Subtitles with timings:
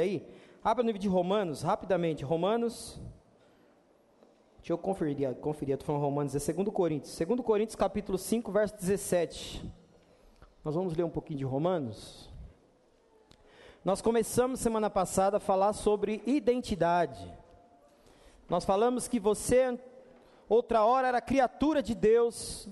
[0.00, 0.24] aí,
[0.62, 2.24] abra no livro de Romanos, rapidamente.
[2.24, 3.00] Romanos.
[4.58, 7.18] Deixa eu conferir, conferir estou falando Romanos, é 2 Coríntios.
[7.18, 9.68] 2 Coríntios, capítulo 5, verso 17.
[10.64, 12.30] Nós vamos ler um pouquinho de Romanos.
[13.84, 17.36] Nós começamos semana passada a falar sobre identidade.
[18.48, 19.76] Nós falamos que você,
[20.48, 22.68] outra hora, era criatura de Deus,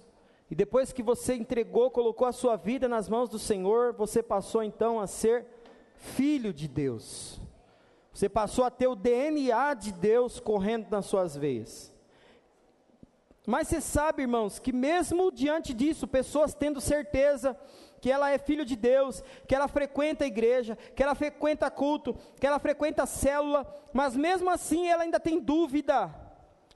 [0.49, 4.63] e depois que você entregou, colocou a sua vida nas mãos do Senhor, você passou
[4.63, 5.56] então a ser
[5.99, 7.41] filho de Deus.
[8.13, 11.95] Você passou a ter o DNA de Deus correndo nas suas veias.
[13.47, 17.57] Mas você sabe, irmãos, que mesmo diante disso, pessoas tendo certeza
[18.01, 22.17] que ela é filho de Deus, que ela frequenta a igreja, que ela frequenta culto,
[22.41, 26.15] que ela frequenta a célula, mas mesmo assim ela ainda tem dúvida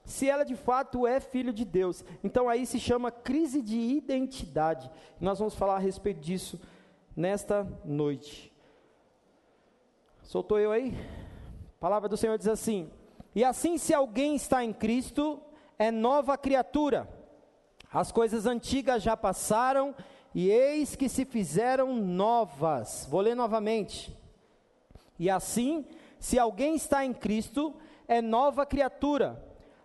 [0.03, 2.03] se ela de fato é filho de Deus.
[2.23, 4.89] Então aí se chama crise de identidade.
[5.19, 6.59] Nós vamos falar a respeito disso
[7.15, 8.50] nesta noite.
[10.31, 10.93] Soltou eu aí?
[11.75, 12.89] A palavra do Senhor diz assim:
[13.35, 15.41] E assim, se alguém está em Cristo,
[15.77, 17.05] é nova criatura.
[17.91, 19.93] As coisas antigas já passaram,
[20.33, 23.05] e eis que se fizeram novas.
[23.09, 24.17] Vou ler novamente.
[25.19, 25.85] E assim,
[26.17, 27.75] se alguém está em Cristo,
[28.07, 29.37] é nova criatura.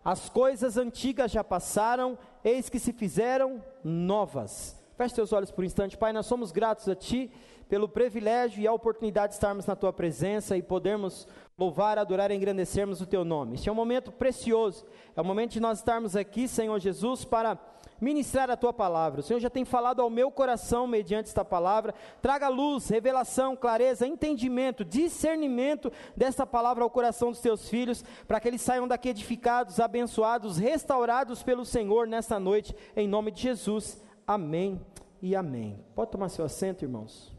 [0.05, 4.81] As coisas antigas já passaram, eis que se fizeram novas.
[4.97, 7.33] Feche seus olhos por um instante, Pai, nós somos gratos a Ti
[7.69, 11.27] pelo privilégio e a oportunidade de estarmos na tua presença e podermos
[11.59, 13.55] louvar, adorar e engrandecermos o teu nome.
[13.55, 17.59] Este é um momento precioso, é o momento de nós estarmos aqui, Senhor Jesus, para
[18.01, 19.21] ministrar a tua palavra.
[19.21, 21.95] O Senhor já tem falado ao meu coração mediante esta palavra.
[22.21, 28.49] Traga luz, revelação, clareza, entendimento, discernimento desta palavra ao coração dos teus filhos, para que
[28.49, 34.03] eles saiam daqui edificados, abençoados, restaurados pelo Senhor nesta noite, em nome de Jesus.
[34.27, 34.81] Amém
[35.23, 35.83] e amém.
[35.95, 37.36] Pode tomar seu assento, irmãos.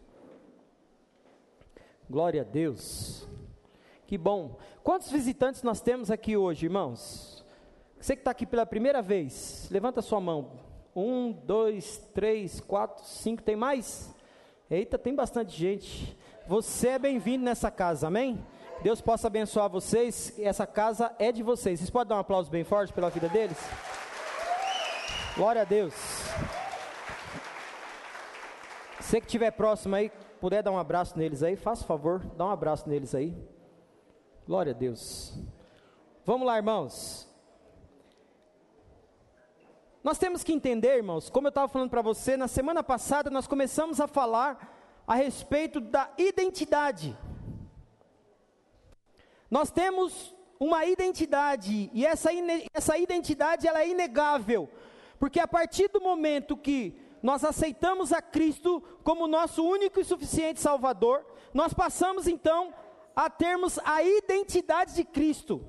[2.10, 3.28] Glória a Deus.
[4.06, 4.58] Que bom.
[4.82, 7.46] Quantos visitantes nós temos aqui hoje, irmãos?
[8.00, 10.52] Você que está aqui pela primeira vez, levanta sua mão.
[10.96, 14.16] Um, dois, três, quatro, cinco, tem mais?
[14.70, 16.18] Eita, tem bastante gente.
[16.48, 18.42] Você é bem-vindo nessa casa, amém?
[18.82, 20.34] Deus possa abençoar vocês.
[20.40, 21.80] Essa casa é de vocês.
[21.80, 23.58] Vocês podem dar um aplauso bem forte pela vida deles?
[25.36, 25.94] Glória a Deus.
[29.00, 32.52] Você que estiver próximo aí, puder dar um abraço neles aí, faça favor, dá um
[32.52, 33.36] abraço neles aí.
[34.46, 35.38] Glória a Deus.
[36.26, 37.28] Vamos lá, irmãos.
[40.04, 43.48] Nós temos que entender, irmãos, como eu estava falando para você, na semana passada nós
[43.48, 47.18] começamos a falar a respeito da identidade.
[49.50, 52.30] Nós temos uma identidade, e essa,
[52.74, 54.70] essa identidade ela é inegável,
[55.20, 60.62] porque a partir do momento que nós aceitamos a Cristo como nosso único e suficiente
[60.62, 62.74] Salvador, nós passamos então
[63.14, 65.62] a termos a identidade de Cristo.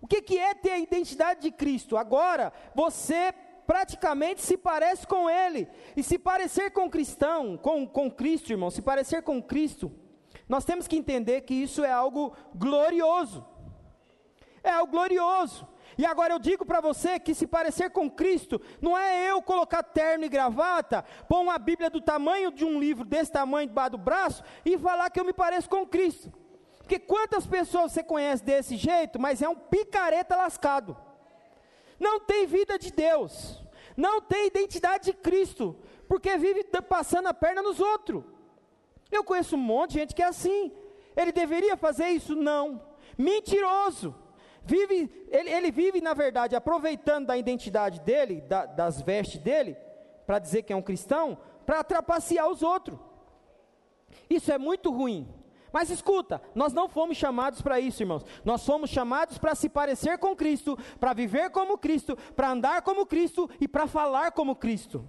[0.00, 1.96] O que, que é ter a identidade de Cristo?
[1.96, 3.32] Agora, você
[3.64, 5.68] praticamente se parece com Ele.
[5.96, 9.92] E se parecer com cristão, com, com Cristo, irmão, se parecer com Cristo,
[10.48, 13.46] nós temos que entender que isso é algo glorioso.
[14.64, 15.64] É algo glorioso.
[15.98, 19.82] E agora eu digo para você que se parecer com Cristo, não é eu colocar
[19.82, 23.98] terno e gravata, pôr uma Bíblia do tamanho de um livro desse tamanho debaixo do
[23.98, 26.32] braço e falar que eu me pareço com Cristo.
[26.78, 30.96] Porque quantas pessoas você conhece desse jeito, mas é um picareta lascado.
[31.98, 33.60] Não tem vida de Deus,
[33.96, 35.76] não tem identidade de Cristo,
[36.06, 38.22] porque vive passando a perna nos outros.
[39.10, 40.72] Eu conheço um monte de gente que é assim.
[41.16, 42.36] Ele deveria fazer isso?
[42.36, 42.80] Não.
[43.18, 44.14] Mentiroso
[44.68, 49.76] vive, ele, ele vive, na verdade, aproveitando da identidade dele, da, das vestes dele,
[50.26, 52.98] para dizer que é um cristão, para trapacear os outros.
[54.28, 55.26] Isso é muito ruim.
[55.72, 58.24] Mas escuta, nós não fomos chamados para isso, irmãos.
[58.44, 63.06] Nós fomos chamados para se parecer com Cristo, para viver como Cristo, para andar como
[63.06, 65.06] Cristo e para falar como Cristo.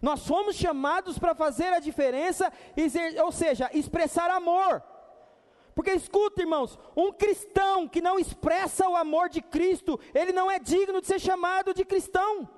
[0.00, 2.50] Nós fomos chamados para fazer a diferença,
[3.22, 4.82] ou seja, expressar amor.
[5.78, 10.58] Porque escuta, irmãos, um cristão que não expressa o amor de Cristo, ele não é
[10.58, 12.50] digno de ser chamado de cristão.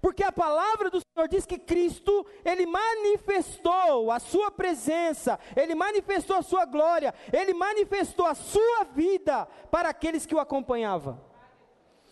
[0.00, 6.36] Porque a palavra do Senhor diz que Cristo, ele manifestou a sua presença, ele manifestou
[6.36, 11.20] a sua glória, ele manifestou a sua vida para aqueles que o acompanhavam.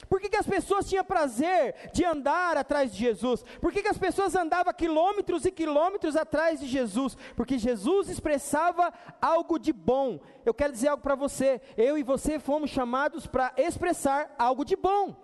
[0.09, 3.43] Por que, que as pessoas tinham prazer de andar atrás de Jesus?
[3.61, 7.17] Por que, que as pessoas andavam quilômetros e quilômetros atrás de Jesus?
[7.37, 10.21] Porque Jesus expressava algo de bom.
[10.45, 11.61] Eu quero dizer algo para você.
[11.77, 15.17] Eu e você fomos chamados para expressar algo de bom.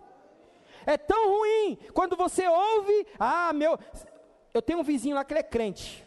[0.86, 3.78] É tão ruim quando você ouve, ah, meu,
[4.54, 6.06] eu tenho um vizinho lá que ele é crente,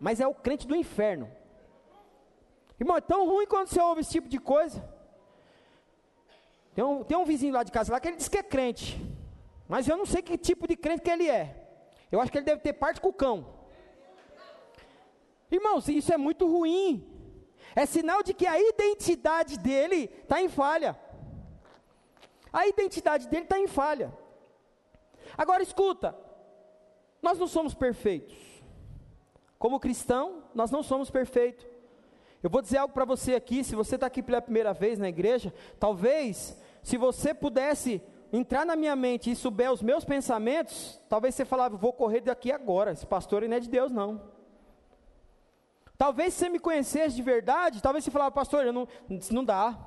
[0.00, 1.30] mas é o crente do inferno.
[2.80, 4.82] Irmão, é tão ruim quando você ouve esse tipo de coisa.
[6.74, 9.00] Tem um, tem um vizinho lá de casa lá que ele diz que é crente.
[9.68, 11.56] Mas eu não sei que tipo de crente que ele é.
[12.10, 13.46] Eu acho que ele deve ter parte com o cão.
[15.50, 17.06] Irmãos, isso é muito ruim.
[17.74, 20.98] É sinal de que a identidade dele está em falha.
[22.52, 24.12] A identidade dele está em falha.
[25.36, 26.14] Agora escuta,
[27.22, 28.36] nós não somos perfeitos.
[29.58, 31.71] Como cristão, nós não somos perfeitos.
[32.42, 35.08] Eu vou dizer algo para você aqui, se você está aqui pela primeira vez na
[35.08, 38.02] igreja, talvez, se você pudesse
[38.32, 42.50] entrar na minha mente e souber os meus pensamentos, talvez você falava, vou correr daqui
[42.50, 44.20] agora, esse pastor não é de Deus não.
[45.96, 48.88] Talvez se você me conhecesse de verdade, talvez você falava, pastor, eu não,
[49.30, 49.78] não dá.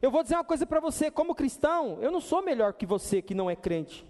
[0.00, 3.20] Eu vou dizer uma coisa para você, como cristão, eu não sou melhor que você
[3.20, 4.06] que não é crente.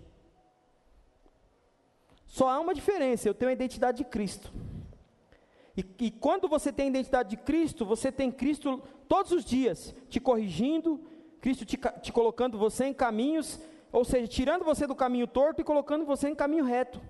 [2.27, 4.53] Só há uma diferença, eu tenho a identidade de Cristo.
[5.77, 9.95] E, e, quando você tem a identidade de Cristo, você tem Cristo todos os dias
[10.09, 11.01] te corrigindo,
[11.41, 13.59] Cristo te, te colocando você em caminhos,
[13.91, 17.01] ou seja, tirando você do caminho torto e colocando você em caminho reto.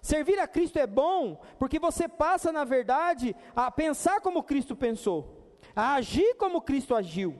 [0.00, 5.58] Servir a Cristo é bom, porque você passa, na verdade, a pensar como Cristo pensou,
[5.74, 7.36] a agir como Cristo agiu.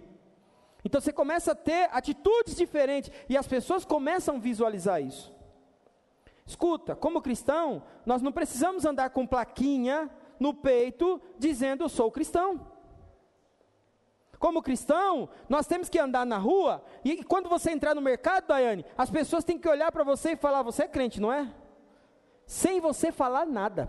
[0.84, 5.35] Então você começa a ter atitudes diferentes e as pessoas começam a visualizar isso.
[6.46, 10.08] Escuta, como cristão, nós não precisamos andar com plaquinha
[10.38, 12.60] no peito dizendo eu sou cristão.
[14.38, 18.84] Como cristão, nós temos que andar na rua e quando você entrar no mercado, Daiane,
[18.96, 21.52] as pessoas têm que olhar para você e falar: Você é crente, não é?
[22.46, 23.88] Sem você falar nada.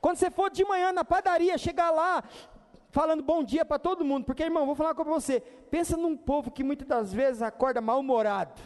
[0.00, 2.22] Quando você for de manhã na padaria, chegar lá
[2.90, 5.40] falando bom dia para todo mundo, porque irmão, vou falar com você.
[5.40, 8.60] Pensa num povo que muitas das vezes acorda mal-humorado.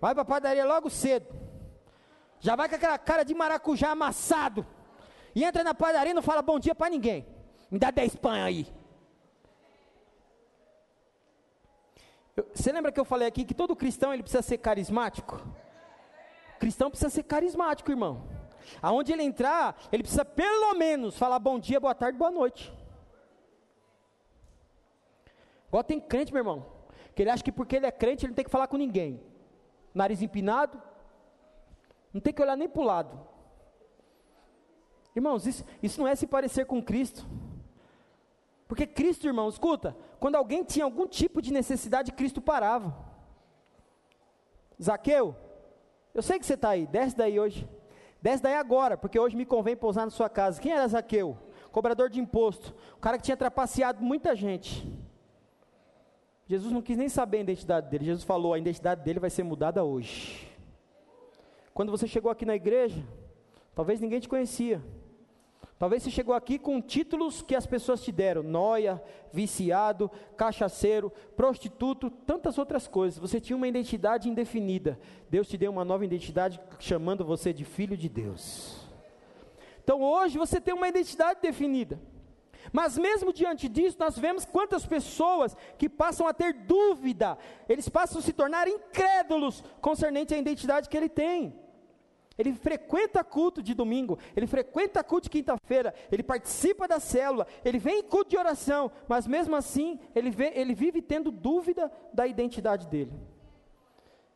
[0.00, 1.41] Vai para a padaria logo cedo
[2.42, 4.66] já vai com aquela cara de maracujá amassado,
[5.32, 7.24] e entra na padaria e não fala bom dia para ninguém.
[7.70, 8.66] Me dá 10 pães aí.
[12.52, 15.36] Você lembra que eu falei aqui que todo cristão ele precisa ser carismático?
[16.56, 18.28] O cristão precisa ser carismático, irmão.
[18.82, 22.72] Aonde ele entrar, ele precisa pelo menos falar bom dia, boa tarde, boa noite.
[25.68, 26.66] Igual tem crente, meu irmão,
[27.14, 29.22] que ele acha que porque ele é crente, ele não tem que falar com ninguém.
[29.94, 30.82] Nariz empinado,
[32.12, 33.20] não tem que olhar nem para o lado.
[35.14, 37.26] Irmãos, isso, isso não é se parecer com Cristo.
[38.66, 42.96] Porque Cristo, irmão, escuta, quando alguém tinha algum tipo de necessidade, Cristo parava.
[44.82, 45.36] Zaqueu,
[46.14, 47.68] eu sei que você está aí, desce daí hoje.
[48.20, 50.60] Desce daí agora, porque hoje me convém pousar na sua casa.
[50.60, 51.36] Quem era Zaqueu?
[51.70, 52.74] Cobrador de imposto.
[52.96, 54.86] O cara que tinha trapaceado muita gente.
[56.46, 58.04] Jesus não quis nem saber a identidade dele.
[58.04, 60.51] Jesus falou: a identidade dele vai ser mudada hoje.
[61.74, 63.02] Quando você chegou aqui na igreja,
[63.74, 64.82] talvez ninguém te conhecia.
[65.82, 69.02] Talvez você chegou aqui com títulos que as pessoas te deram: noia,
[69.32, 73.18] viciado, cachaceiro, prostituto, tantas outras coisas.
[73.18, 74.96] Você tinha uma identidade indefinida.
[75.28, 78.86] Deus te deu uma nova identidade chamando você de filho de Deus.
[79.82, 81.98] Então hoje você tem uma identidade definida.
[82.72, 87.36] Mas mesmo diante disso, nós vemos quantas pessoas que passam a ter dúvida,
[87.68, 91.60] eles passam a se tornar incrédulos concernente à identidade que ele tem.
[92.38, 97.78] Ele frequenta culto de domingo, ele frequenta culto de quinta-feira, ele participa da célula, ele
[97.78, 102.26] vem em culto de oração, mas mesmo assim ele, vê, ele vive tendo dúvida da
[102.26, 103.12] identidade dele.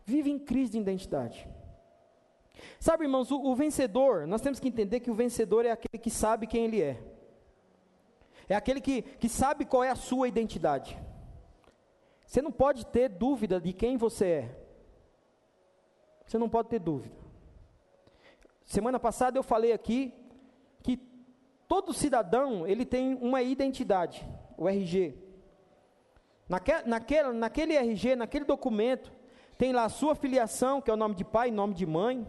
[0.05, 1.49] Vive em crise de identidade.
[2.79, 6.11] Sabe, irmãos, o, o vencedor, nós temos que entender que o vencedor é aquele que
[6.11, 7.03] sabe quem ele é,
[8.49, 10.97] é aquele que, que sabe qual é a sua identidade.
[12.27, 14.67] Você não pode ter dúvida de quem você é.
[16.27, 17.26] Você não pode ter dúvida.
[18.67, 20.13] Semana passada eu falei aqui
[20.83, 20.97] que
[21.69, 25.17] todo cidadão ele tem uma identidade, o RG.
[26.49, 29.13] Naquele, naquele, RG, naquele documento,
[29.57, 32.27] tem lá a sua filiação, que é o nome de pai, nome de mãe.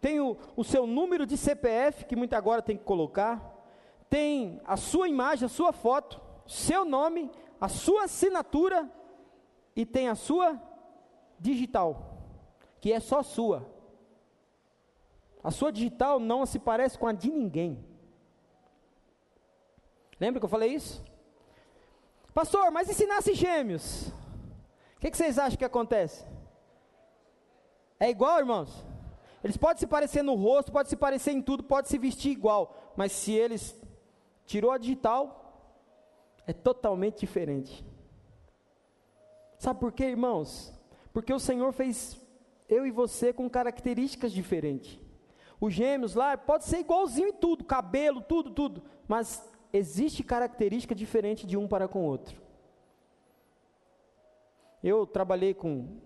[0.00, 3.56] Tem o, o seu número de CPF, que muito agora tem que colocar.
[4.08, 7.28] Tem a sua imagem, a sua foto, seu nome,
[7.60, 8.90] a sua assinatura
[9.74, 10.60] e tem a sua
[11.38, 12.18] digital,
[12.80, 13.79] que é só sua.
[15.42, 17.84] A sua digital não se parece com a de ninguém.
[20.18, 21.02] Lembra que eu falei isso?
[22.34, 24.08] Pastor, mas e se nasce gêmeos?
[24.96, 26.24] O que, que vocês acham que acontece?
[27.98, 28.84] É igual, irmãos?
[29.42, 32.92] Eles podem se parecer no rosto, podem se parecer em tudo, podem se vestir igual,
[32.94, 33.78] mas se eles
[34.44, 35.40] tirou a digital,
[36.46, 37.84] é totalmente diferente.
[39.58, 40.72] Sabe por quê, irmãos?
[41.12, 42.20] Porque o Senhor fez
[42.68, 44.98] eu e você com características diferentes.
[45.60, 48.82] Os gêmeos lá, pode ser igualzinho em tudo, cabelo, tudo, tudo.
[49.06, 52.40] Mas existe característica diferente de um para com o outro.
[54.82, 55.98] Eu trabalhei com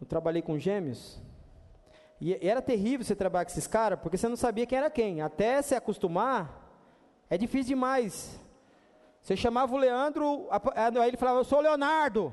[0.00, 1.20] eu trabalhei com gêmeos
[2.20, 5.20] e era terrível você trabalhar com esses caras, porque você não sabia quem era quem.
[5.20, 6.72] Até se acostumar,
[7.28, 8.40] é difícil demais.
[9.20, 12.32] Você chamava o Leandro, aí ele falava, eu sou o Leonardo.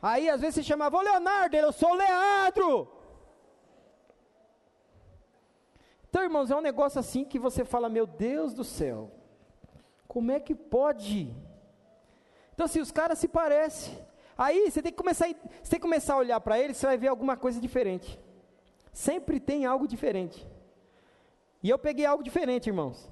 [0.00, 2.98] Aí às vezes você chamava o Leonardo, eu sou o Leandro.
[6.08, 9.10] Então, irmãos, é um negócio assim que você fala, meu Deus do céu,
[10.06, 11.34] como é que pode?
[12.54, 13.98] Então, assim, os caras se parecem.
[14.36, 16.96] Aí você tem que começar, você tem que começar a olhar para eles, você vai
[16.96, 18.18] ver alguma coisa diferente.
[18.92, 20.46] Sempre tem algo diferente.
[21.62, 23.10] E eu peguei algo diferente, irmãos.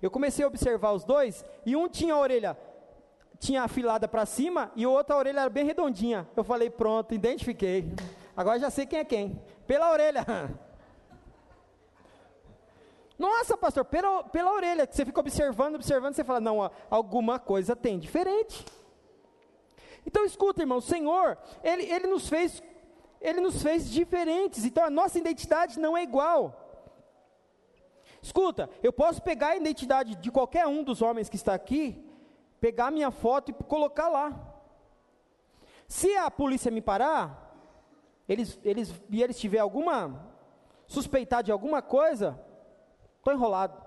[0.00, 2.56] Eu comecei a observar os dois e um tinha a orelha
[3.38, 6.28] tinha afilada para cima e o outro a orelha era bem redondinha.
[6.36, 7.92] Eu falei, pronto, identifiquei.
[8.36, 9.40] Agora já sei quem é quem.
[9.66, 10.24] Pela orelha.
[13.18, 17.74] Nossa, pastor, pela, pela orelha, que você fica observando, observando, você fala, não, alguma coisa
[17.74, 18.64] tem diferente.
[20.06, 22.62] Então escuta, irmão, o Senhor, ele, ele nos fez,
[23.20, 24.64] ele nos fez diferentes.
[24.64, 26.64] Então a nossa identidade não é igual.
[28.22, 32.07] Escuta, eu posso pegar a identidade de qualquer um dos homens que está aqui,
[32.60, 34.32] pegar minha foto e colocar lá.
[35.86, 37.56] Se a polícia me parar,
[38.28, 40.26] eles, eles, e eles tiver alguma
[40.86, 42.38] suspeitar de alguma coisa,
[43.18, 43.82] estou enrolado.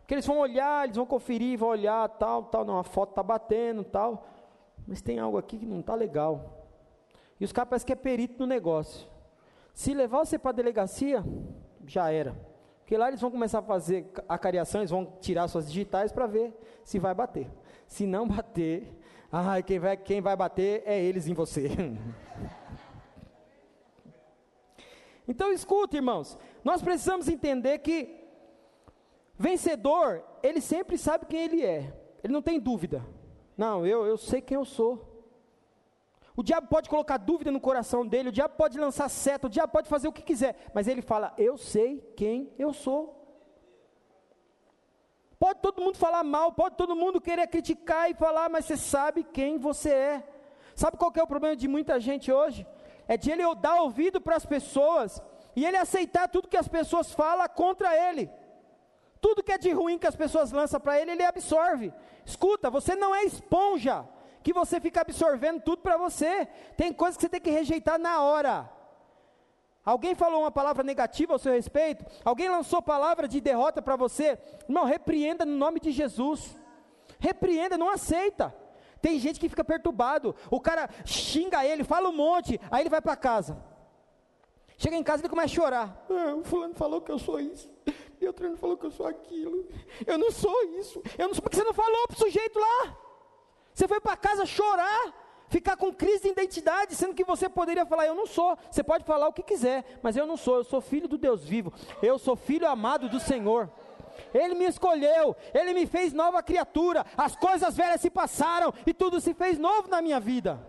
[0.00, 3.22] Porque eles vão olhar, eles vão conferir, vão olhar, tal, tal, não, a foto está
[3.22, 4.24] batendo, tal
[4.88, 6.66] mas tem algo aqui que não está legal.
[7.38, 9.06] E os caras parecem que é perito no negócio.
[9.74, 11.22] Se levar você para a delegacia,
[11.86, 12.34] já era.
[12.80, 16.26] Porque lá eles vão começar a fazer a cariação, eles vão tirar suas digitais para
[16.26, 17.50] ver se vai bater.
[17.88, 18.94] Se não bater,
[19.32, 21.68] ai, quem vai, quem vai bater é eles em você.
[25.26, 28.14] então escuta, irmãos, nós precisamos entender que
[29.36, 31.96] vencedor, ele sempre sabe quem ele é.
[32.22, 33.04] Ele não tem dúvida.
[33.56, 35.06] Não, eu, eu sei quem eu sou.
[36.36, 39.72] O diabo pode colocar dúvida no coração dele, o diabo pode lançar seta, o diabo
[39.72, 43.27] pode fazer o que quiser, mas ele fala: Eu sei quem eu sou.
[45.38, 49.22] Pode todo mundo falar mal, pode todo mundo querer criticar e falar, mas você sabe
[49.22, 50.28] quem você é.
[50.74, 52.66] Sabe qual é o problema de muita gente hoje?
[53.06, 55.22] É de ele dar ouvido para as pessoas
[55.54, 58.30] e ele aceitar tudo que as pessoas falam contra ele.
[59.20, 61.92] Tudo que é de ruim que as pessoas lançam para ele, ele absorve.
[62.24, 64.06] Escuta, você não é esponja
[64.42, 66.46] que você fica absorvendo tudo para você.
[66.76, 68.70] Tem coisas que você tem que rejeitar na hora.
[69.84, 72.04] Alguém falou uma palavra negativa ao seu respeito?
[72.24, 74.38] Alguém lançou palavra de derrota para você?
[74.68, 76.58] Não, repreenda no nome de Jesus.
[77.18, 78.54] Repreenda, não aceita.
[79.00, 80.34] Tem gente que fica perturbado.
[80.50, 83.56] O cara xinga ele, fala um monte, aí ele vai para casa.
[84.76, 86.06] Chega em casa e ele começa a chorar.
[86.08, 87.68] Ah, o fulano falou que eu sou isso.
[88.20, 89.68] E o treino falou que eu sou aquilo.
[90.06, 91.02] Eu não sou isso.
[91.16, 92.96] Eu não sou porque você não falou para o sujeito lá.
[93.72, 95.14] Você foi para casa chorar,
[95.48, 98.56] ficar com crise de identidade, sendo que você poderia falar: Eu não sou.
[98.70, 100.56] Você pode falar o que quiser, mas eu não sou.
[100.56, 101.72] Eu sou filho do Deus vivo.
[102.02, 103.70] Eu sou filho amado do Senhor.
[104.34, 107.04] Ele me escolheu, Ele me fez nova criatura.
[107.16, 110.60] As coisas velhas se passaram e tudo se fez novo na minha vida.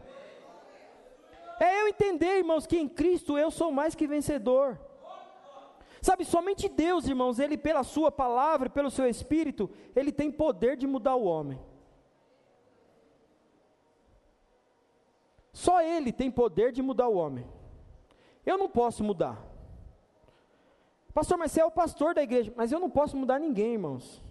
[1.60, 4.80] É eu entender, irmãos, que em Cristo eu sou mais que vencedor.
[6.02, 10.88] Sabe, somente Deus, irmãos, Ele, pela Sua palavra, pelo Seu Espírito, Ele tem poder de
[10.88, 11.60] mudar o homem.
[15.60, 17.46] Só Ele tem poder de mudar o homem.
[18.46, 19.38] Eu não posso mudar.
[21.14, 22.54] Pastor, mas você é o pastor da igreja.
[22.56, 24.24] Mas eu não posso mudar ninguém, irmãos.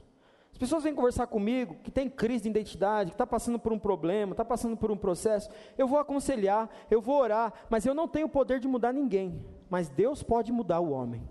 [0.50, 3.78] As pessoas vêm conversar comigo que tem crise de identidade, que está passando por um
[3.78, 5.50] problema, está passando por um processo.
[5.76, 9.44] Eu vou aconselhar, eu vou orar, mas eu não tenho poder de mudar ninguém.
[9.68, 11.28] Mas Deus pode mudar o homem.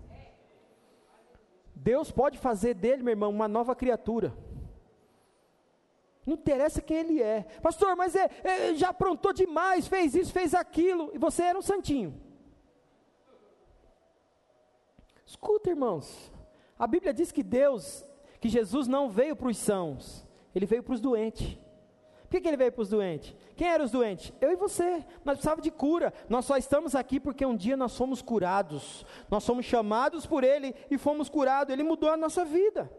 [1.74, 4.32] Deus pode fazer dele, meu irmão, uma nova criatura.
[6.28, 7.46] Não interessa quem ele é.
[7.62, 11.62] Pastor, mas é, é, já aprontou demais, fez isso, fez aquilo, e você era um
[11.62, 12.20] santinho.
[15.24, 16.30] Escuta, irmãos.
[16.78, 18.04] A Bíblia diz que Deus,
[18.40, 21.56] que Jesus não veio para os sãos, ele veio para os doentes.
[22.24, 23.34] Por que, que ele veio para os doentes?
[23.56, 24.30] Quem eram os doentes?
[24.38, 25.02] Eu e você.
[25.24, 26.12] Nós precisávamos de cura.
[26.28, 29.06] Nós só estamos aqui porque um dia nós fomos curados.
[29.30, 31.72] Nós somos chamados por Ele e fomos curados.
[31.72, 32.90] Ele mudou a nossa vida.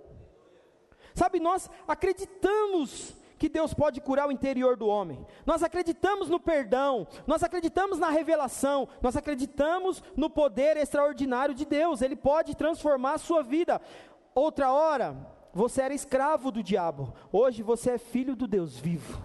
[1.14, 5.26] Sabe, nós acreditamos que Deus pode curar o interior do homem.
[5.46, 12.02] Nós acreditamos no perdão, nós acreditamos na revelação, nós acreditamos no poder extraordinário de Deus.
[12.02, 13.82] Ele pode transformar a sua vida.
[14.36, 15.16] Outra hora,
[15.54, 19.22] você era escravo do diabo, hoje você é filho do Deus vivo.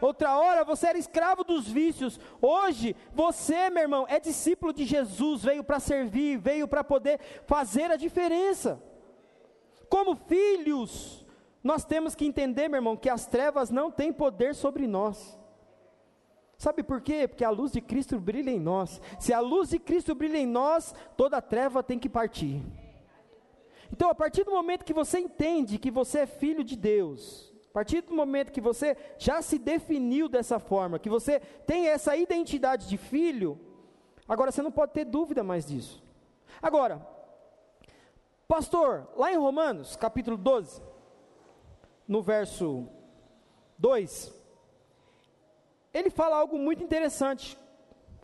[0.00, 5.42] Outra hora você era escravo dos vícios, hoje você, meu irmão, é discípulo de Jesus,
[5.42, 8.80] veio para servir, veio para poder fazer a diferença.
[9.88, 11.25] Como filhos,
[11.66, 15.36] nós temos que entender, meu irmão, que as trevas não têm poder sobre nós.
[16.56, 17.26] Sabe por quê?
[17.26, 19.00] Porque a luz de Cristo brilha em nós.
[19.18, 22.62] Se a luz de Cristo brilha em nós, toda treva tem que partir.
[23.92, 27.72] Então, a partir do momento que você entende que você é filho de Deus, a
[27.72, 32.88] partir do momento que você já se definiu dessa forma, que você tem essa identidade
[32.88, 33.58] de filho,
[34.28, 36.00] agora você não pode ter dúvida mais disso.
[36.62, 37.04] Agora,
[38.46, 40.94] pastor, lá em Romanos, capítulo 12,
[42.06, 42.88] no verso
[43.78, 44.32] 2,
[45.92, 47.58] ele fala algo muito interessante,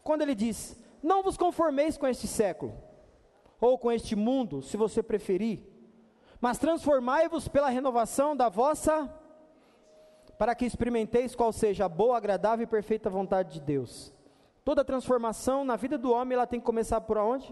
[0.03, 2.75] quando ele diz: Não vos conformeis com este século,
[3.61, 5.61] ou com este mundo, se você preferir,
[6.41, 9.09] mas transformai-vos pela renovação da vossa,
[10.37, 14.13] para que experimenteis qual seja a boa, agradável e perfeita vontade de Deus.
[14.65, 17.49] Toda transformação na vida do homem, ela tem que começar por onde?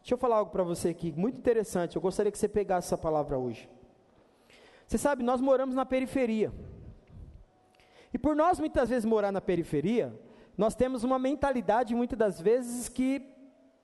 [0.00, 1.96] Deixa eu falar algo para você aqui, muito interessante.
[1.96, 3.68] Eu gostaria que você pegasse essa palavra hoje.
[4.88, 6.50] Você sabe, nós moramos na periferia.
[8.10, 10.18] E por nós muitas vezes morar na periferia,
[10.56, 13.22] nós temos uma mentalidade muitas das vezes que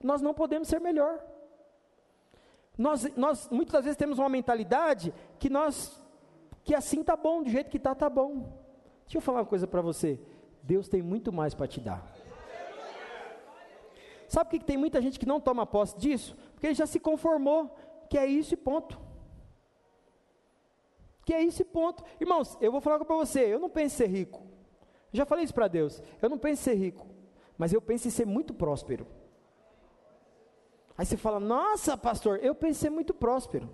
[0.03, 1.23] nós não podemos ser melhor.
[2.75, 6.01] Nós, nós muitas das vezes temos uma mentalidade que nós,
[6.63, 8.51] que assim tá bom, do jeito que tá, tá bom.
[9.03, 10.19] Deixa eu falar uma coisa para você.
[10.63, 12.03] Deus tem muito mais para te dar.
[14.27, 16.35] Sabe por que tem muita gente que não toma posse disso?
[16.53, 17.75] Porque ele já se conformou
[18.09, 18.99] que é isso e ponto.
[21.25, 22.03] Que é esse ponto.
[22.21, 24.43] Irmãos, eu vou falar para você, eu não penso em ser rico.
[25.11, 26.01] já falei isso para Deus.
[26.21, 27.07] Eu não penso em ser rico,
[27.57, 29.07] mas eu penso em ser muito próspero.
[30.97, 33.69] Aí você fala: "Nossa, pastor, eu penso em ser muito próspero".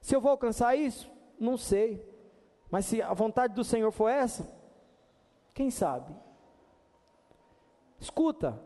[0.00, 1.10] Se eu vou alcançar isso?
[1.38, 2.04] Não sei.
[2.70, 4.52] Mas se a vontade do Senhor for essa,
[5.54, 6.14] quem sabe?
[7.98, 8.60] Escuta,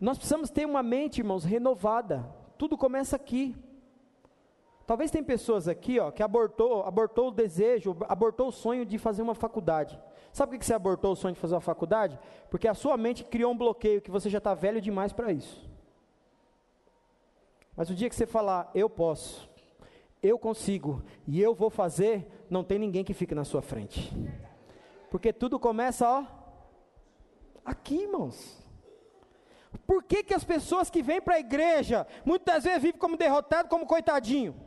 [0.00, 2.26] nós precisamos ter uma mente, irmãos, renovada.
[2.58, 3.56] Tudo começa aqui.
[4.86, 9.20] Talvez tem pessoas aqui, ó, que abortou, abortou o desejo, abortou o sonho de fazer
[9.20, 10.00] uma faculdade.
[10.32, 12.18] Sabe por que você abortou o sonho de fazer uma faculdade?
[12.48, 15.68] Porque a sua mente criou um bloqueio que você já está velho demais para isso.
[17.74, 19.50] Mas o dia que você falar, eu posso,
[20.22, 24.12] eu consigo e eu vou fazer, não tem ninguém que fique na sua frente.
[25.10, 26.24] Porque tudo começa, ó,
[27.64, 28.64] aqui, irmãos.
[29.84, 33.68] Por que, que as pessoas que vêm para a igreja, muitas vezes vivem como derrotado,
[33.68, 34.65] como coitadinho?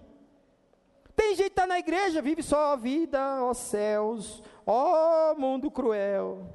[1.19, 6.47] Tem gente que está na igreja, vive só a vida, ó céus, ó mundo cruel.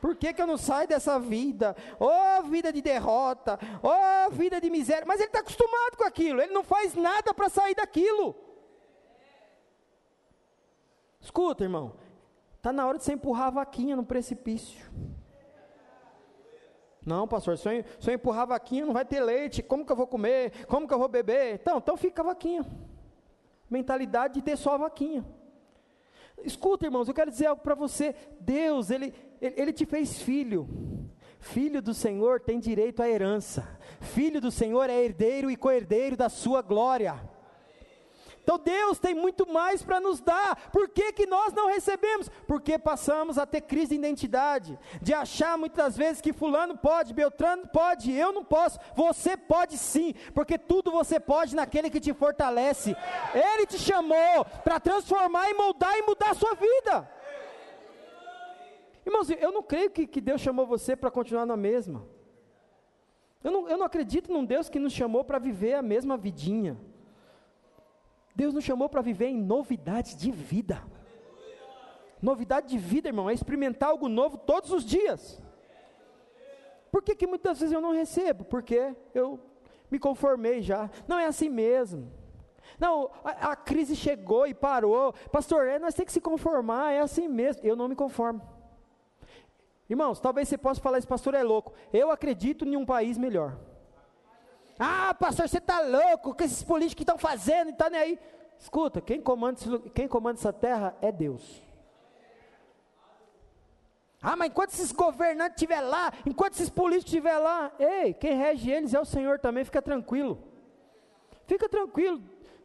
[0.00, 1.74] Por que, que eu não saio dessa vida?
[1.98, 5.04] Ó vida de derrota, ó vida de miséria.
[5.04, 8.36] Mas ele está acostumado com aquilo, ele não faz nada para sair daquilo.
[11.20, 11.96] Escuta, irmão,
[12.54, 14.88] está na hora de você empurrar a vaquinha no precipício.
[17.04, 19.60] Não, pastor, se eu, se eu empurrar a vaquinha, não vai ter leite.
[19.60, 20.64] Como que eu vou comer?
[20.66, 21.54] Como que eu vou beber?
[21.54, 22.64] Então, então fica a vaquinha
[23.74, 25.24] mentalidade de ter só a vaquinha.
[26.44, 28.14] Escuta, irmãos, eu quero dizer algo para você.
[28.40, 30.68] Deus, ele, ele, ele te fez filho.
[31.40, 33.78] Filho do Senhor tem direito à herança.
[34.00, 37.14] Filho do Senhor é herdeiro e co-herdeiro da sua glória.
[38.44, 40.70] Então Deus tem muito mais para nos dar.
[40.70, 42.28] Por que, que nós não recebemos?
[42.46, 47.66] Porque passamos a ter crise de identidade, de achar muitas vezes que fulano pode, Beltrano
[47.66, 48.78] pode, eu não posso.
[48.94, 52.94] Você pode sim, porque tudo você pode naquele que te fortalece.
[53.34, 57.10] Ele te chamou para transformar e moldar e mudar a sua vida.
[59.06, 62.06] Irmãos, eu não creio que, que Deus chamou você para continuar na mesma.
[63.42, 66.78] Eu não, eu não acredito num Deus que nos chamou para viver a mesma vidinha.
[68.34, 70.82] Deus nos chamou para viver em novidade de vida.
[72.20, 75.40] Novidade de vida, irmão, é experimentar algo novo todos os dias.
[76.90, 78.44] Por que, que muitas vezes eu não recebo?
[78.44, 79.38] Porque eu
[79.90, 80.90] me conformei já.
[81.06, 82.10] Não é assim mesmo.
[82.78, 85.12] Não, a, a crise chegou e parou.
[85.30, 87.62] Pastor, é, nós temos que se conformar, é assim mesmo.
[87.64, 88.40] Eu não me conformo.
[89.88, 91.72] Irmãos, talvez você possa falar, esse pastor é louco.
[91.92, 93.58] Eu acredito em um país melhor.
[94.78, 98.18] Ah, pastor, você está louco, o que esses políticos estão fazendo e está nem aí.
[98.58, 99.58] Escuta, quem comanda,
[99.94, 101.62] quem comanda essa terra é Deus.
[104.20, 108.70] Ah, mas enquanto esses governantes estiver lá, enquanto esses políticos estiver lá, ei, quem rege
[108.70, 110.42] eles é o Senhor também, fica tranquilo.
[111.46, 112.22] Fica tranquilo,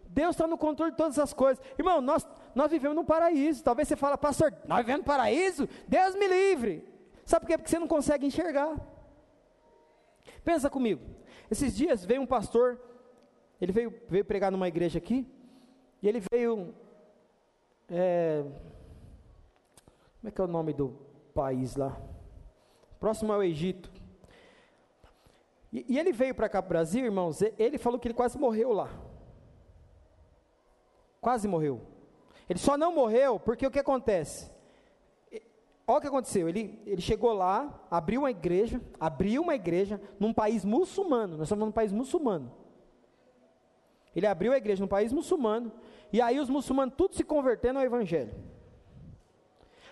[0.10, 1.64] Deus está no controle de todas as coisas.
[1.78, 3.64] Irmão, nós, nós vivemos num paraíso.
[3.64, 5.70] Talvez você fale, pastor, nós vivemos no paraíso?
[5.88, 6.84] Deus me livre.
[7.26, 7.58] Sabe por quê?
[7.58, 8.76] Porque você não consegue enxergar.
[10.44, 11.02] Pensa comigo.
[11.50, 12.80] Esses dias veio um pastor,
[13.60, 15.28] ele veio, veio pregar numa igreja aqui,
[16.02, 16.74] e ele veio.
[17.90, 18.44] É,
[20.20, 20.90] como é que é o nome do
[21.34, 22.00] país lá?
[23.00, 23.92] Próximo ao Egito.
[25.72, 28.38] E, e ele veio para cá para o Brasil, irmãos, ele falou que ele quase
[28.38, 28.90] morreu lá.
[31.22, 31.82] Quase morreu.
[32.50, 34.52] Ele só não morreu porque o que acontece?
[35.90, 36.48] Olha o que aconteceu.
[36.48, 41.36] Ele, ele chegou lá, abriu uma igreja, abriu uma igreja num país muçulmano.
[41.36, 42.54] Nós estamos num país muçulmano.
[44.16, 45.72] Ele abriu a igreja num país muçulmano.
[46.14, 48.36] E aí os muçulmanos tudo se convertendo ao evangelho.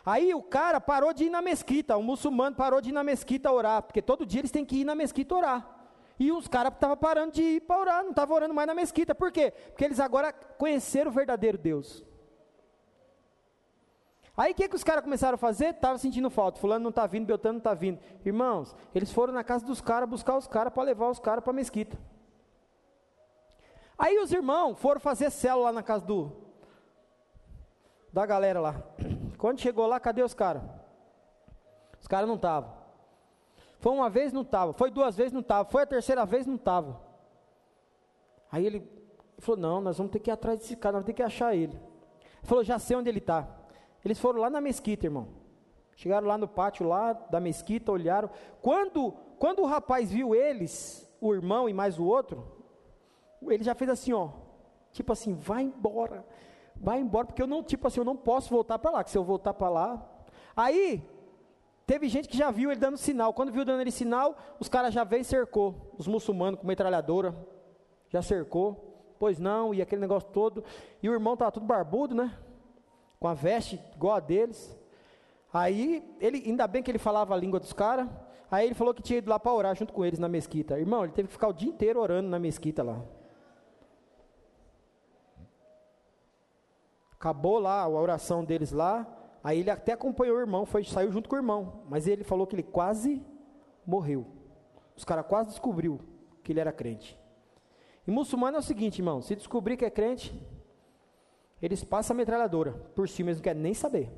[0.05, 3.51] Aí o cara parou de ir na mesquita, o muçulmano parou de ir na mesquita
[3.51, 5.67] orar, porque todo dia eles têm que ir na mesquita orar.
[6.19, 9.15] E os caras estavam parando de ir para orar, não estavam orando mais na mesquita.
[9.15, 9.51] Por quê?
[9.69, 12.05] Porque eles agora conheceram o verdadeiro Deus.
[14.37, 15.69] Aí o que, que os caras começaram a fazer?
[15.69, 16.59] Estavam sentindo falta.
[16.59, 17.99] Fulano não está vindo, Beltano não está vindo.
[18.23, 21.51] Irmãos, eles foram na casa dos caras buscar os caras para levar os caras para
[21.51, 21.97] a mesquita.
[23.97, 26.31] Aí os irmãos foram fazer célula na casa do
[28.13, 28.83] da galera lá.
[29.39, 30.61] Quando chegou lá, cadê os caras?
[31.99, 32.71] Os caras não estavam.
[33.79, 34.71] Foi uma vez, não estava.
[34.71, 35.67] Foi duas vezes, não estava.
[35.67, 37.01] Foi a terceira vez, não estava.
[38.51, 38.87] Aí ele
[39.39, 41.55] falou: Não, nós vamos ter que ir atrás desse cara, nós vamos ter que achar
[41.55, 41.73] ele.
[41.73, 43.56] Ele falou: Já sei onde ele está.
[44.07, 45.27] Eles foram lá na mesquita, irmão.
[45.95, 48.29] Chegaram lá no pátio lá da mesquita, olharam.
[48.61, 52.45] Quando, quando o rapaz viu eles, o irmão e mais o outro,
[53.41, 54.29] ele já fez assim, ó.
[54.91, 56.25] Tipo assim, vai embora
[56.81, 59.17] vai embora, porque eu não, tipo assim, eu não posso voltar para lá, que se
[59.17, 60.09] eu voltar para lá.
[60.55, 61.03] Aí,
[61.85, 63.33] teve gente que já viu ele dando sinal.
[63.33, 65.93] Quando viu dando ele sinal, os caras já veio e cercou.
[65.97, 67.35] Os muçulmanos com metralhadora,
[68.09, 68.83] já cercou.
[69.19, 70.63] Pois não, e aquele negócio todo.
[71.01, 72.37] E o irmão estava tudo barbudo, né?
[73.19, 74.77] Com a veste igual a deles.
[75.53, 78.07] Aí, ele, ainda bem que ele falava a língua dos caras.
[78.49, 80.79] Aí ele falou que tinha ido lá para orar junto com eles na mesquita.
[80.79, 83.03] Irmão, ele teve que ficar o dia inteiro orando na mesquita lá.
[87.11, 89.05] Acabou lá a oração deles lá.
[89.43, 91.81] Aí ele até acompanhou o irmão, foi, saiu junto com o irmão.
[91.89, 93.21] Mas ele falou que ele quase
[93.85, 94.25] morreu.
[94.95, 95.99] Os caras quase descobriu
[96.43, 97.17] que ele era crente.
[98.05, 100.33] E muçulmano é o seguinte, irmão: se descobrir que é crente,
[101.61, 104.09] eles passam a metralhadora por cima, eles não querem nem saber.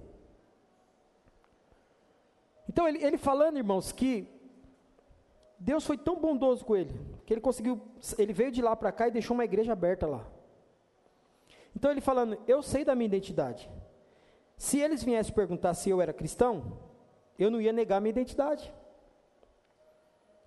[2.67, 4.27] Então ele, ele falando, irmãos, que
[5.57, 6.93] Deus foi tão bondoso com ele,
[7.25, 7.81] que ele conseguiu,
[8.17, 10.25] ele veio de lá para cá e deixou uma igreja aberta lá.
[11.75, 13.69] Então ele falando, eu sei da minha identidade.
[14.57, 16.77] Se eles viessem perguntar se eu era cristão,
[17.37, 18.73] eu não ia negar a minha identidade.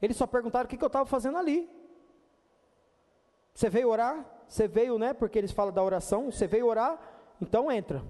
[0.01, 1.71] Eles só perguntaram o que, que eu estava fazendo ali.
[3.55, 4.27] Você veio orar?
[4.53, 5.15] Você veio, né?
[5.15, 6.31] Porque eles falam da oração.
[6.31, 7.01] Você veio orar?
[7.41, 8.05] Então entra.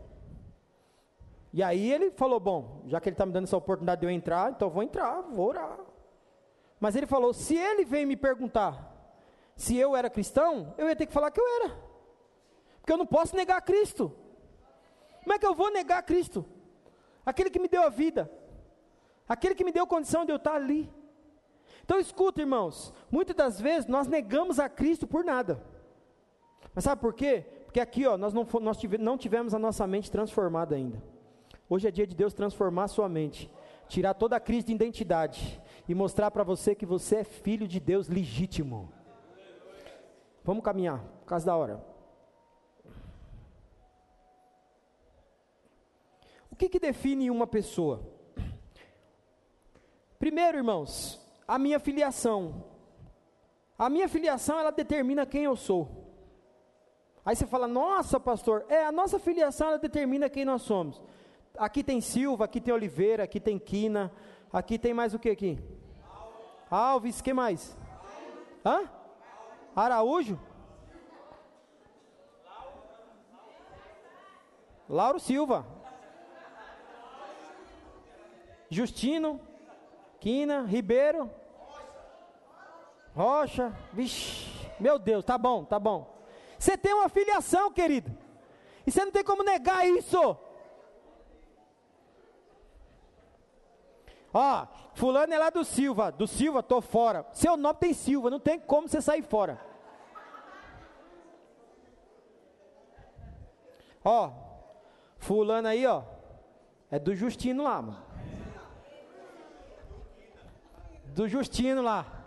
[1.53, 4.11] E aí ele falou: Bom, já que ele está me dando essa oportunidade de eu
[4.11, 5.79] entrar, então eu vou entrar, vou orar.
[6.81, 8.91] Mas ele falou: Se ele vem me perguntar
[9.55, 11.79] se eu era cristão, eu ia ter que falar que eu era.
[12.81, 14.13] Porque eu não posso negar Cristo.
[15.23, 16.45] Como é que eu vou negar Cristo?
[17.25, 18.29] Aquele que me deu a vida,
[19.29, 20.93] aquele que me deu condição de eu estar ali.
[21.85, 25.71] Então escuta, irmãos, muitas das vezes nós negamos a Cristo por nada.
[26.75, 27.45] Mas sabe por quê?
[27.65, 31.03] Porque aqui, ó, nós, não, nós tive, não tivemos a nossa mente transformada ainda.
[31.69, 33.51] Hoje é dia de Deus transformar a sua mente,
[33.89, 37.81] tirar toda a crise de identidade e mostrar para você que você é filho de
[37.81, 38.93] Deus legítimo.
[40.45, 41.93] Vamos caminhar, por causa da hora.
[46.63, 48.01] que, que define uma pessoa?
[50.19, 52.65] Primeiro, irmãos, a minha filiação.
[53.77, 56.02] A minha filiação, ela determina quem eu sou.
[57.25, 61.01] Aí você fala, nossa, pastor, é, a nossa filiação, determina quem nós somos.
[61.57, 64.11] Aqui tem Silva, aqui tem Oliveira, aqui tem Quina,
[64.53, 65.59] aqui tem mais o que aqui?
[66.71, 67.77] Alves, que mais?
[68.65, 68.91] Hã?
[69.77, 70.39] Araújo?
[74.89, 75.65] Lauro Silva.
[78.69, 79.41] Justino,
[80.19, 81.31] Quina, Ribeiro,
[83.15, 86.12] Rocha, vixe, meu Deus, tá bom, tá bom.
[86.63, 88.17] Você tem uma filiação, querido,
[88.87, 90.37] e você não tem como negar isso.
[94.33, 97.27] Ó, fulano é lá do Silva, do Silva, tô fora.
[97.33, 99.61] Seu nome tem Silva, não tem como você sair fora.
[104.05, 104.31] Ó,
[105.19, 106.05] fulano aí, ó,
[106.93, 108.07] é do Justino lá, mano.
[111.07, 112.22] do Justino lá.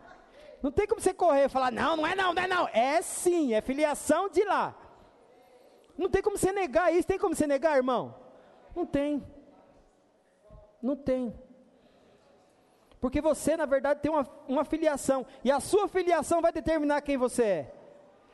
[0.65, 2.67] Não tem como você correr e falar, não, não é não, não é não.
[2.69, 4.75] É sim, é filiação de lá.
[5.95, 7.08] Não tem como você negar isso.
[7.08, 8.15] Tem como você negar, irmão?
[8.75, 9.23] Não tem.
[10.82, 11.39] Não tem.
[12.99, 15.23] Porque você, na verdade, tem uma, uma filiação.
[15.43, 17.73] E a sua filiação vai determinar quem você é.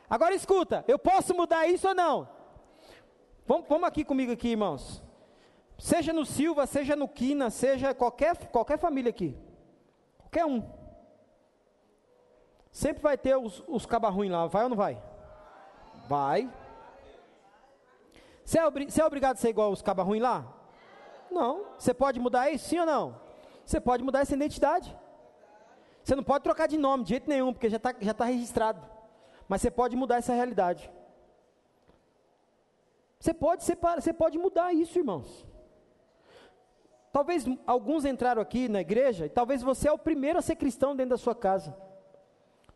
[0.10, 2.30] Agora escuta, eu posso mudar isso ou não?
[3.46, 5.04] Vamos, vamos aqui comigo aqui, irmãos.
[5.78, 9.38] Seja no Silva, seja no Quina, seja qualquer, qualquer família aqui.
[10.18, 10.80] Qualquer um.
[12.72, 15.02] Sempre vai ter os, os cabarruins lá, vai ou não vai?
[16.08, 16.50] Vai.
[18.46, 20.46] Você é, você é obrigado a ser igual os cabas ruins lá?
[21.30, 21.66] Não.
[21.78, 23.16] Você pode mudar isso, sim ou não?
[23.66, 24.96] Você pode mudar essa identidade.
[26.04, 28.82] Você não pode trocar de nome de jeito nenhum, porque já está já tá registrado.
[29.48, 30.92] Mas você pode mudar essa realidade.
[33.20, 35.46] Você pode separar, você pode mudar isso, irmãos.
[37.12, 40.96] Talvez alguns entraram aqui na igreja e talvez você é o primeiro a ser cristão
[40.96, 41.76] dentro da sua casa.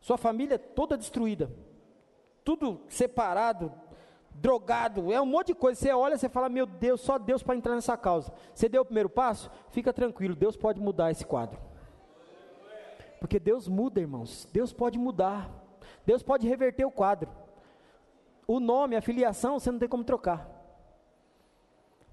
[0.05, 1.51] Sua família toda destruída.
[2.43, 3.73] Tudo separado,
[4.35, 5.81] drogado, é um monte de coisa.
[5.81, 8.31] Você olha, você fala: "Meu Deus, só Deus para entrar nessa causa".
[8.53, 9.49] Você deu o primeiro passo?
[9.71, 11.59] Fica tranquilo, Deus pode mudar esse quadro.
[13.19, 14.47] Porque Deus muda, irmãos.
[14.53, 15.49] Deus pode mudar.
[16.05, 17.31] Deus pode reverter o quadro.
[18.45, 20.47] O nome, a filiação, você não tem como trocar.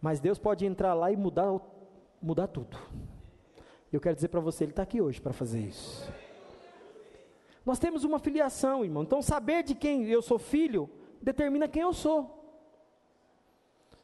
[0.01, 1.61] Mas Deus pode entrar lá e mudar,
[2.23, 2.75] mudar tudo.
[3.93, 6.11] Eu quero dizer para você, Ele está aqui hoje para fazer isso.
[7.65, 9.03] Nós temos uma filiação, irmão.
[9.03, 12.43] Então, saber de quem eu sou filho determina quem eu sou.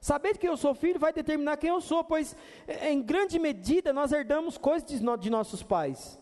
[0.00, 2.36] Saber de quem eu sou filho vai determinar quem eu sou, pois
[2.82, 6.18] em grande medida nós herdamos coisas de, de nossos pais.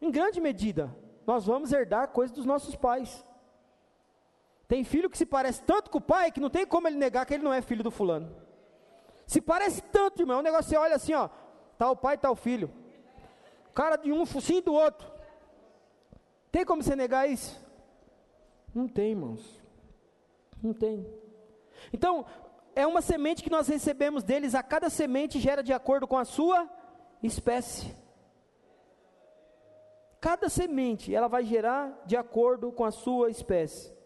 [0.00, 0.94] Em grande medida,
[1.26, 3.24] nós vamos herdar coisas dos nossos pais.
[4.68, 7.26] Tem filho que se parece tanto com o pai que não tem como ele negar
[7.26, 8.34] que ele não é filho do fulano.
[9.26, 11.28] Se parece tanto, irmão, o negócio você olha assim, ó,
[11.76, 12.70] tá o pai, tá o filho.
[13.74, 15.17] Cara de um, focinho do outro.
[16.50, 17.60] Tem como você negar isso?
[18.74, 19.60] Não tem, irmãos.
[20.62, 21.06] Não tem.
[21.92, 22.24] Então,
[22.74, 26.24] é uma semente que nós recebemos deles, a cada semente gera de acordo com a
[26.24, 26.68] sua
[27.22, 27.94] espécie.
[30.20, 33.97] Cada semente, ela vai gerar de acordo com a sua espécie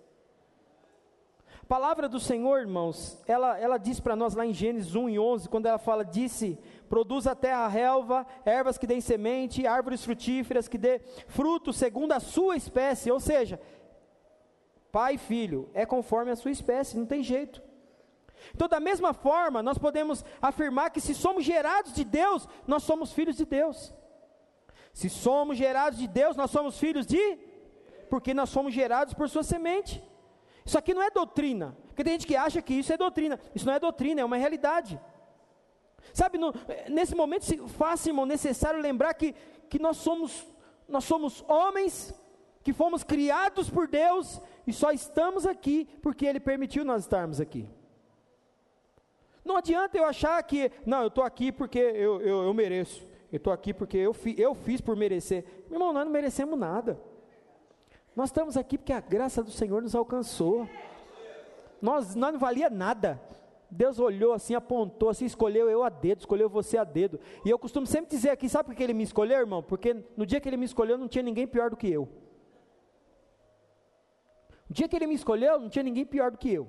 [1.73, 5.49] palavra do Senhor, irmãos, ela, ela diz para nós lá em Gênesis 1 e 11,
[5.49, 10.77] quando ela fala, disse, produz a terra relva, ervas que deem semente, árvores frutíferas que
[10.77, 13.59] dê fruto segundo a sua espécie, ou seja,
[14.91, 17.63] pai e filho, é conforme a sua espécie, não tem jeito.
[18.55, 23.15] Então, da mesma forma, nós podemos afirmar que se somos gerados de Deus, nós somos
[23.15, 23.95] filhos de Deus.
[24.93, 27.39] Se somos gerados de Deus, nós somos filhos de,
[28.11, 30.12] porque nós somos gerados por sua semente.
[30.65, 33.39] Isso aqui não é doutrina, porque tem gente que acha que isso é doutrina.
[33.55, 35.01] Isso não é doutrina, é uma realidade.
[36.13, 36.53] Sabe, no,
[36.89, 39.35] nesse momento se faz, irmão, necessário lembrar que,
[39.69, 40.47] que nós, somos,
[40.89, 42.15] nós somos homens
[42.63, 47.69] que fomos criados por Deus e só estamos aqui porque Ele permitiu nós estarmos aqui.
[49.45, 53.39] Não adianta eu achar que, não, eu estou aqui porque eu, eu, eu mereço, eu
[53.39, 55.45] estou aqui porque eu, fi, eu fiz por merecer.
[55.69, 57.01] Meu irmão, nós não merecemos nada.
[58.15, 60.69] Nós estamos aqui porque a graça do Senhor nos alcançou.
[61.81, 63.21] Nós, nós não valia nada.
[63.71, 67.19] Deus olhou assim, apontou assim, escolheu eu a dedo, escolheu você a dedo.
[67.43, 69.63] E eu costumo sempre dizer aqui, sabe por que ele me escolheu, irmão?
[69.63, 72.07] Porque no dia que ele me escolheu não tinha ninguém pior do que eu.
[74.69, 76.69] No dia que ele me escolheu não tinha ninguém pior do que eu.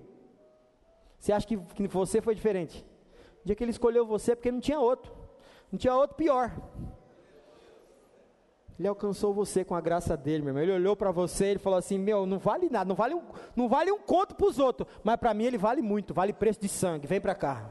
[1.19, 2.85] Você acha que, que você foi diferente?
[3.39, 5.13] No dia que ele escolheu você é porque não tinha outro.
[5.69, 6.53] Não tinha outro pior.
[8.77, 10.63] Ele alcançou você com a graça dele, meu irmão.
[10.63, 13.21] Ele olhou para você e falou assim: Meu, não vale nada, não vale um,
[13.55, 16.59] não vale um conto para os outros, mas para mim ele vale muito, vale preço
[16.59, 17.07] de sangue.
[17.07, 17.69] Vem para cá.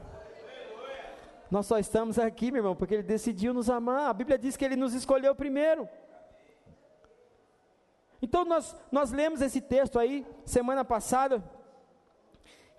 [1.51, 4.09] Nós só estamos aqui, meu irmão, porque ele decidiu nos amar.
[4.09, 5.87] A Bíblia diz que ele nos escolheu primeiro.
[8.21, 11.43] Então nós, nós lemos esse texto aí, semana passada,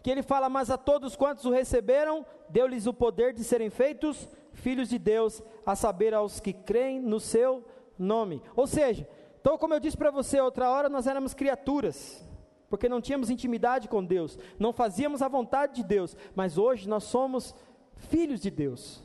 [0.03, 4.29] que ele fala: Mas a todos quantos o receberam, deu-lhes o poder de serem feitos
[4.55, 7.65] filhos de Deus, a saber, aos que creem no seu
[7.99, 8.43] nome.
[8.57, 9.09] Ou seja,
[9.41, 12.25] então, como eu disse para você outra hora, nós éramos criaturas,
[12.69, 17.05] porque não tínhamos intimidade com Deus, não fazíamos a vontade de Deus, mas hoje nós
[17.05, 17.55] somos
[17.97, 19.03] filhos de Deus,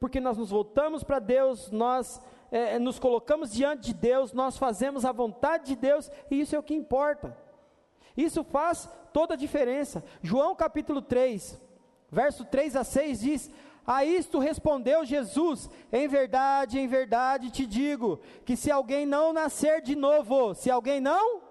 [0.00, 2.20] porque nós nos voltamos para Deus, nós
[2.50, 6.58] é, nos colocamos diante de Deus, nós fazemos a vontade de Deus, e isso é
[6.58, 7.36] o que importa.
[8.16, 10.04] Isso faz toda a diferença.
[10.22, 11.60] João capítulo 3,
[12.10, 13.50] verso 3 a 6 diz:
[13.86, 19.82] a isto respondeu Jesus: Em verdade, em verdade te digo, que se alguém não nascer
[19.82, 21.42] de novo, se alguém não,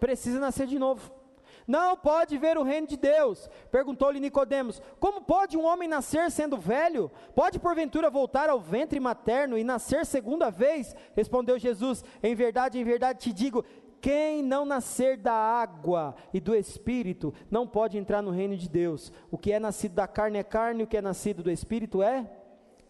[0.00, 1.18] precisa nascer de novo.
[1.66, 3.46] Não pode ver o reino de Deus.
[3.70, 7.10] Perguntou-lhe Nicodemos: Como pode um homem nascer sendo velho?
[7.34, 10.96] Pode porventura voltar ao ventre materno e nascer segunda vez?
[11.14, 13.62] Respondeu Jesus: Em verdade, em verdade te digo
[14.00, 19.12] quem não nascer da água e do espírito não pode entrar no reino de Deus.
[19.30, 22.30] O que é nascido da carne é carne, o que é nascido do espírito é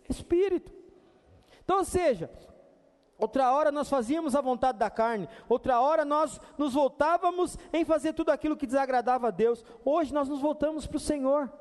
[0.09, 0.73] espírito.
[1.64, 2.31] Então, ou seja,
[3.18, 8.12] outra hora nós fazíamos a vontade da carne, outra hora nós nos voltávamos em fazer
[8.12, 9.64] tudo aquilo que desagradava a Deus.
[9.85, 11.53] Hoje nós nos voltamos para o Senhor.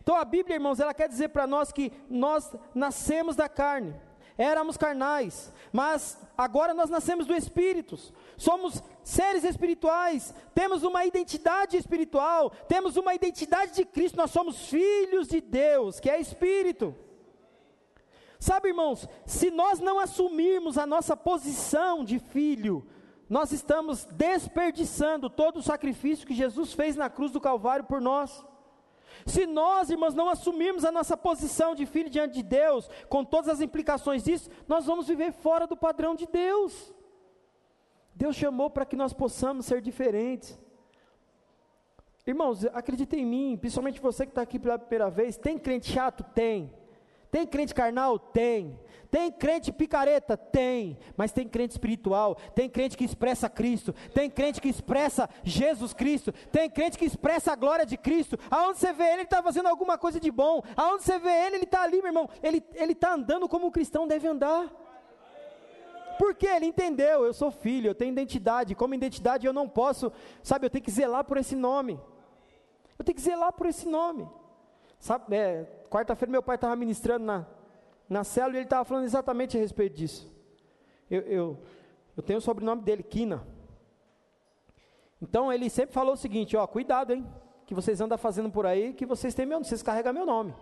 [0.00, 3.94] Então a Bíblia, irmãos, ela quer dizer para nós que nós nascemos da carne
[4.40, 7.98] éramos carnais, mas agora nós nascemos do Espírito,
[8.38, 15.28] somos seres espirituais, temos uma identidade espiritual, temos uma identidade de Cristo, nós somos filhos
[15.28, 16.96] de Deus, que é Espírito.
[18.38, 22.88] Sabe, irmãos, se nós não assumirmos a nossa posição de filho,
[23.28, 28.42] nós estamos desperdiçando todo o sacrifício que Jesus fez na cruz do Calvário por nós.
[29.26, 33.48] Se nós, irmãos, não assumirmos a nossa posição de filho diante de Deus, com todas
[33.48, 36.94] as implicações disso, nós vamos viver fora do padrão de Deus.
[38.14, 40.58] Deus chamou para que nós possamos ser diferentes.
[42.26, 45.36] Irmãos, acredita em mim, principalmente você que está aqui pela primeira vez.
[45.36, 46.22] Tem crente chato?
[46.34, 46.72] Tem.
[47.30, 48.18] Tem crente carnal?
[48.18, 48.78] Tem.
[49.10, 50.36] Tem crente picareta?
[50.36, 50.96] Tem.
[51.16, 52.36] Mas tem crente espiritual.
[52.54, 53.92] Tem crente que expressa Cristo.
[54.14, 56.32] Tem crente que expressa Jesus Cristo.
[56.52, 58.38] Tem crente que expressa a glória de Cristo.
[58.50, 60.62] Aonde você vê ele, ele está fazendo alguma coisa de bom.
[60.76, 62.28] Aonde você vê ele, ele está ali, meu irmão.
[62.42, 64.70] Ele está andando como um cristão deve andar.
[66.16, 68.74] Porque ele entendeu, eu sou filho, eu tenho identidade.
[68.74, 70.12] Como identidade eu não posso,
[70.42, 71.98] sabe, eu tenho que zelar por esse nome.
[72.98, 74.28] Eu tenho que zelar por esse nome.
[75.00, 77.46] Sabe, é, quarta-feira meu pai estava ministrando na,
[78.08, 80.30] na célula e ele estava falando exatamente a respeito disso.
[81.10, 81.58] Eu, eu,
[82.16, 83.44] eu tenho o sobrenome dele, Kina.
[85.20, 87.26] Então ele sempre falou o seguinte: ó, cuidado, hein,
[87.66, 90.54] que vocês andam fazendo por aí, que vocês têm meu, vocês carregam meu nome.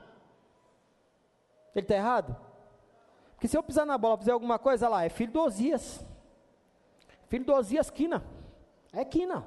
[1.74, 2.37] Ele está errado?
[3.35, 6.05] Porque se eu pisar na bola, fazer alguma coisa lá, é filho do Osias.
[7.27, 8.24] Filho do Osias Kina.
[8.92, 9.46] É Kina.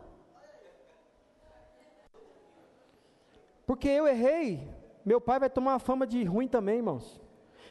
[3.66, 4.68] Porque eu errei,
[5.06, 7.20] meu pai vai tomar uma fama de ruim também, irmãos.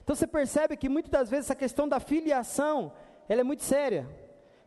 [0.02, 2.92] Então você percebe que muitas das vezes essa questão da filiação,
[3.28, 4.08] ela é muito séria.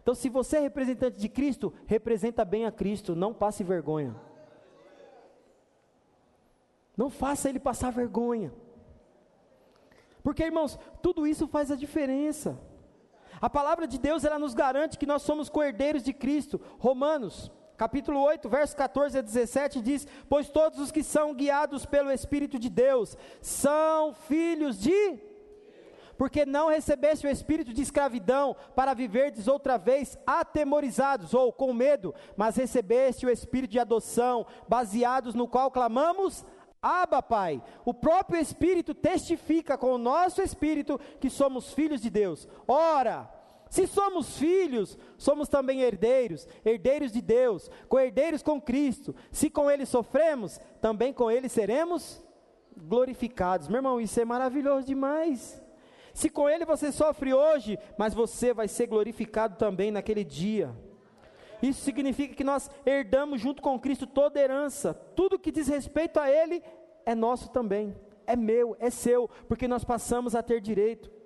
[0.01, 4.15] Então se você é representante de Cristo, representa bem a Cristo, não passe vergonha.
[6.95, 8.53] Não faça ele passar vergonha.
[10.21, 12.57] Porque, irmãos, tudo isso faz a diferença.
[13.41, 16.61] A palavra de Deus, ela nos garante que nós somos coerdeiros de Cristo.
[16.79, 22.11] Romanos capítulo 8, verso 14 a 17 diz: Pois todos os que são guiados pelo
[22.11, 25.19] Espírito de Deus são filhos de.
[26.17, 32.13] Porque não recebeste o espírito de escravidão para viverdes outra vez atemorizados ou com medo,
[32.37, 36.45] mas recebeste o espírito de adoção, baseados no qual clamamos:
[36.83, 37.63] Abba, Pai.
[37.85, 42.45] O próprio Espírito testifica com o nosso espírito que somos filhos de Deus.
[42.67, 43.32] Ora,
[43.73, 49.15] se somos filhos, somos também herdeiros, herdeiros de Deus, co-herdeiros com Cristo.
[49.31, 52.23] Se com Ele sofremos, também com Ele seremos
[52.77, 53.67] glorificados.
[53.67, 55.59] Meu irmão, isso é maravilhoso demais.
[56.13, 60.71] Se com Ele você sofre hoje, mas você vai ser glorificado também naquele dia.
[61.59, 66.29] Isso significa que nós herdamos junto com Cristo toda herança, tudo que diz respeito a
[66.29, 66.61] Ele
[67.07, 67.95] é nosso também,
[68.27, 71.22] é meu, é seu, porque nós passamos a ter direito.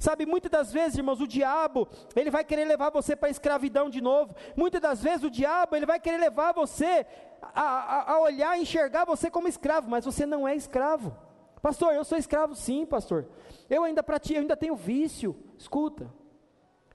[0.00, 1.86] Sabe, muitas das vezes, irmãos, o diabo,
[2.16, 4.34] ele vai querer levar você para a escravidão de novo.
[4.56, 7.06] Muitas das vezes o diabo, ele vai querer levar você
[7.42, 11.14] a, a, a olhar, enxergar você como escravo, mas você não é escravo.
[11.60, 13.28] Pastor, eu sou escravo sim, pastor.
[13.68, 15.36] Eu ainda pratico, eu ainda tenho vício.
[15.58, 16.10] Escuta,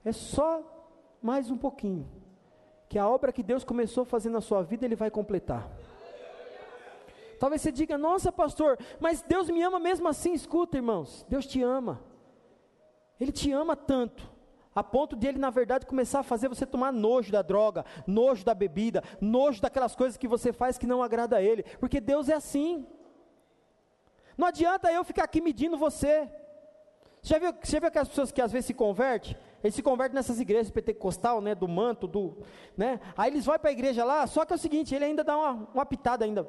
[0.04, 0.64] é só
[1.22, 2.10] mais um pouquinho.
[2.90, 5.70] Que a obra que Deus começou a fazer na sua vida, Ele vai completar.
[7.40, 10.34] Talvez você diga, nossa pastor, mas Deus me ama mesmo assim.
[10.34, 12.02] Escuta, irmãos, Deus te ama.
[13.20, 14.30] Ele te ama tanto,
[14.74, 18.44] a ponto de ele, na verdade, começar a fazer você tomar nojo da droga, nojo
[18.44, 22.28] da bebida, nojo daquelas coisas que você faz que não agrada a ele, porque Deus
[22.28, 22.86] é assim.
[24.38, 26.30] Não adianta eu ficar aqui medindo você.
[27.22, 29.36] Você já viu, você já viu aquelas pessoas que às vezes se convertem?
[29.64, 32.38] Eles se convertem nessas igrejas pentecostal, né, do manto, do,
[32.78, 33.00] né?
[33.18, 35.36] Aí eles vão para a igreja lá, só que é o seguinte, ele ainda dá
[35.36, 36.48] uma, uma pitada ainda.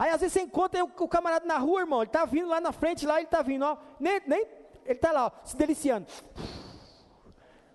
[0.00, 2.72] Aí às vezes você encontra o, camarada na rua, irmão, ele está vindo lá na
[2.72, 4.46] frente, lá ele está vindo, ó, nem, nem,
[4.86, 6.06] ele está lá, ó, se deliciando.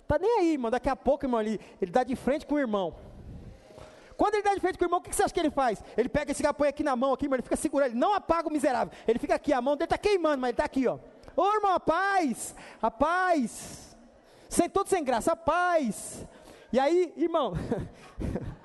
[0.08, 2.60] Tá nem aí, irmão, daqui a pouco, irmão, ele, ele dá de frente com o
[2.60, 2.96] irmão.
[4.18, 5.52] Quando ele dá de frente com o irmão, o que, que você acha que ele
[5.52, 5.84] faz?
[5.96, 8.50] Ele pega esse põe aqui na mão, aqui, irmão, ele fica segurando, ele não apaga
[8.50, 8.92] o miserável.
[9.08, 10.98] Ele fica aqui, a mão dele está queimando, mas ele está aqui, ó.
[11.38, 13.96] Ô irmão, a paz, a paz.
[14.50, 16.26] Sem todo sem graça, a paz.
[16.74, 17.54] E aí, irmão,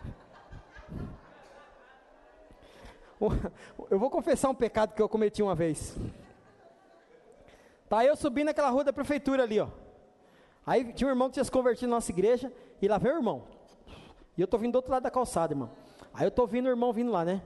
[3.90, 5.96] Eu vou confessar um pecado que eu cometi uma vez.
[7.88, 9.68] Tá eu subindo naquela rua da prefeitura ali, ó.
[10.64, 13.18] Aí tinha um irmão que tinha se convertido na nossa igreja, e lá veio o
[13.18, 13.42] irmão.
[14.36, 15.70] E eu tô vindo do outro lado da calçada, irmão.
[16.14, 17.42] Aí eu tô vendo o irmão vindo lá, né?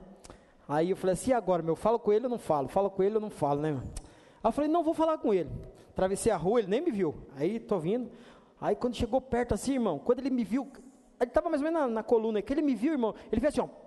[0.67, 1.75] Aí eu falei assim, e agora, meu?
[1.75, 2.67] Falo com ele ou não falo?
[2.67, 3.81] Falo com ele ou não falo, né?
[4.43, 5.49] Aí eu falei, não, vou falar com ele.
[5.95, 7.15] Travessei a rua, ele nem me viu.
[7.35, 8.09] Aí tô vindo.
[8.61, 10.71] Aí quando chegou perto assim, irmão, quando ele me viu,
[11.19, 13.53] ele estava mais ou menos na, na coluna, que ele me viu, irmão, ele fez
[13.53, 13.84] assim, ó.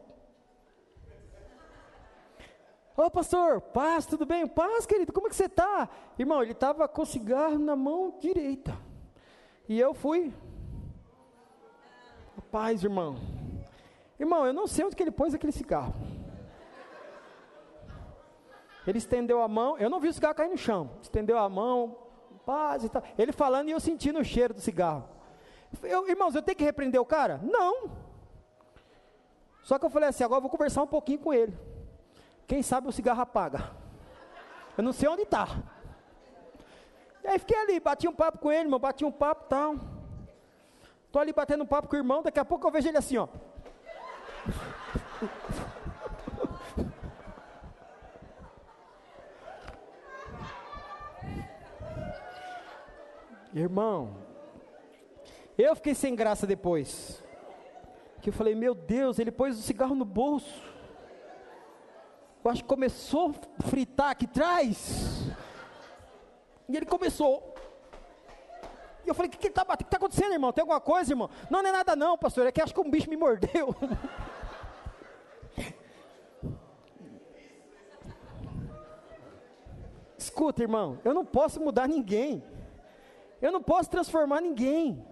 [3.00, 4.44] Ô pastor, paz, tudo bem?
[4.44, 5.88] Paz, querido, como é que você está?
[6.18, 8.76] Irmão, ele estava com o cigarro na mão direita.
[9.68, 10.34] E eu fui.
[12.50, 13.14] Paz, irmão.
[14.18, 15.94] Irmão, eu não sei onde que ele pôs aquele cigarro.
[18.84, 20.90] Ele estendeu a mão, eu não vi o cigarro cair no chão.
[21.00, 21.96] Estendeu a mão,
[22.44, 23.04] paz e tal.
[23.16, 25.08] Ele falando e eu sentindo o cheiro do cigarro.
[25.84, 27.38] Eu, irmãos, eu tenho que repreender o cara?
[27.44, 27.92] Não.
[29.62, 31.67] Só que eu falei assim, agora eu vou conversar um pouquinho com ele.
[32.48, 33.70] Quem sabe o cigarro apaga.
[34.76, 35.46] Eu não sei onde está.
[37.22, 39.74] Aí fiquei ali, bati um papo com ele, irmão, bati um papo e tal.
[41.04, 43.18] Estou ali batendo um papo com o irmão, daqui a pouco eu vejo ele assim,
[43.18, 43.28] ó.
[53.52, 54.16] Irmão,
[55.58, 57.22] eu fiquei sem graça depois.
[58.22, 60.77] Que eu falei, meu Deus, ele pôs o cigarro no bolso
[62.48, 65.28] eu acho que começou a fritar aqui atrás.
[66.66, 67.54] E ele começou.
[69.04, 70.50] E eu falei, o que, que, tá, que tá acontecendo, irmão?
[70.52, 71.28] Tem alguma coisa, irmão?
[71.50, 72.46] Não, não é nada não, pastor.
[72.46, 73.74] É que acho que um bicho me mordeu.
[80.16, 82.42] Escuta, irmão, eu não posso mudar ninguém.
[83.42, 85.06] Eu não posso transformar ninguém.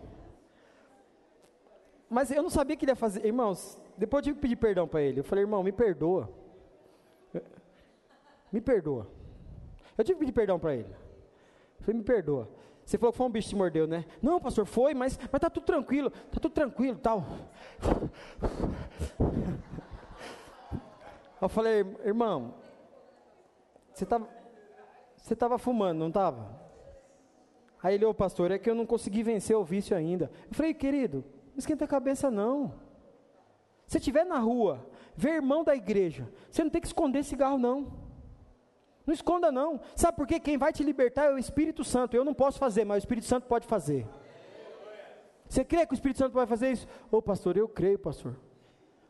[2.09, 3.27] Mas eu não sabia que ele ia fazer.
[3.27, 5.21] Irmãos, depois eu tive que pedir perdão para ele.
[5.21, 6.46] Eu falei, irmão, me perdoa.
[8.57, 9.07] Me perdoa.
[9.99, 10.89] Eu tive que pedir perdão para ele.
[11.81, 12.49] Falei, me perdoa.
[12.83, 14.07] Você falou que foi um bicho que te mordeu, né?
[14.23, 17.23] Não, pastor, foi, mas, mas tá tudo tranquilo, tá tudo tranquilo tal.
[21.39, 22.55] Eu falei, irmão,
[23.93, 24.27] você estava
[25.19, 26.59] você tava fumando, não estava?
[27.83, 30.31] Aí ele, ô pastor, é que eu não consegui vencer o vício ainda.
[30.49, 32.73] Eu falei, querido, não esquenta a cabeça não.
[33.87, 38.06] Se estiver na rua, ver irmão da igreja, você não tem que esconder cigarro não.
[39.07, 39.81] Não esconda não.
[39.95, 40.41] Sabe por quê?
[40.41, 42.17] Quem vai te libertar é o Espírito Santo.
[42.17, 44.07] Eu não posso fazer, mas o Espírito Santo pode fazer.
[45.49, 46.89] Você crê que o Espírito Santo vai fazer isso?
[47.11, 48.37] Ô pastor, eu creio, pastor.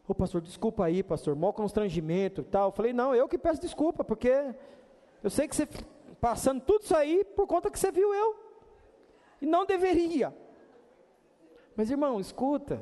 [0.07, 2.69] Ô pastor, desculpa aí, pastor, mau constrangimento e tal.
[2.69, 4.55] Eu falei, não, eu que peço desculpa, porque
[5.23, 5.67] eu sei que você
[6.21, 8.37] passando tudo isso aí por conta que você viu eu.
[9.41, 10.35] E não deveria.
[11.75, 12.81] Mas irmão, escuta,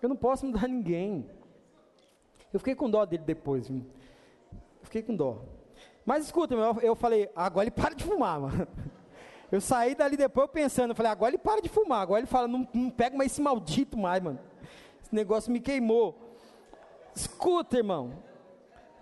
[0.00, 1.28] eu não posso mudar ninguém.
[2.52, 3.68] Eu fiquei com dó dele depois.
[3.68, 3.82] Eu
[4.82, 5.42] fiquei com dó.
[6.04, 8.66] Mas escuta, eu falei, agora ele para de fumar, mano.
[9.52, 12.00] Eu saí dali depois pensando, eu falei, agora ele para de fumar.
[12.00, 14.40] Agora ele fala, não, não pega mais esse maldito mais, mano.
[15.02, 16.18] Esse negócio me queimou.
[17.14, 18.24] Escuta, irmão.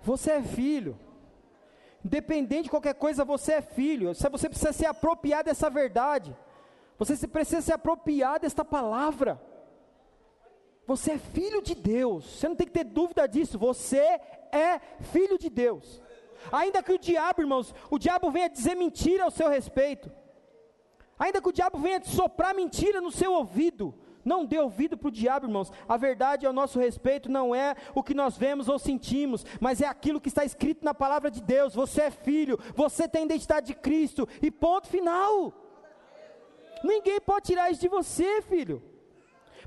[0.03, 0.98] Você é filho.
[2.05, 4.12] Independente de qualquer coisa, você é filho.
[4.12, 6.36] Você precisa se apropriar dessa verdade.
[6.98, 9.40] Você precisa se apropriar desta palavra.
[10.86, 12.24] Você é filho de Deus.
[12.24, 13.57] Você não tem que ter dúvida disso.
[13.57, 13.98] Você
[14.51, 14.80] é
[15.12, 16.03] filho de Deus.
[16.51, 20.11] Ainda que o diabo, irmãos, o diabo venha dizer mentira ao seu respeito.
[21.18, 23.95] Ainda que o diabo venha soprar mentira no seu ouvido.
[24.24, 25.72] Não dê ouvido para o diabo, irmãos.
[25.88, 29.86] A verdade ao nosso respeito não é o que nós vemos ou sentimos, mas é
[29.86, 31.74] aquilo que está escrito na palavra de Deus.
[31.74, 35.53] Você é filho, você tem a identidade de Cristo, e ponto final.
[36.82, 38.82] Ninguém pode tirar isso de você, filho.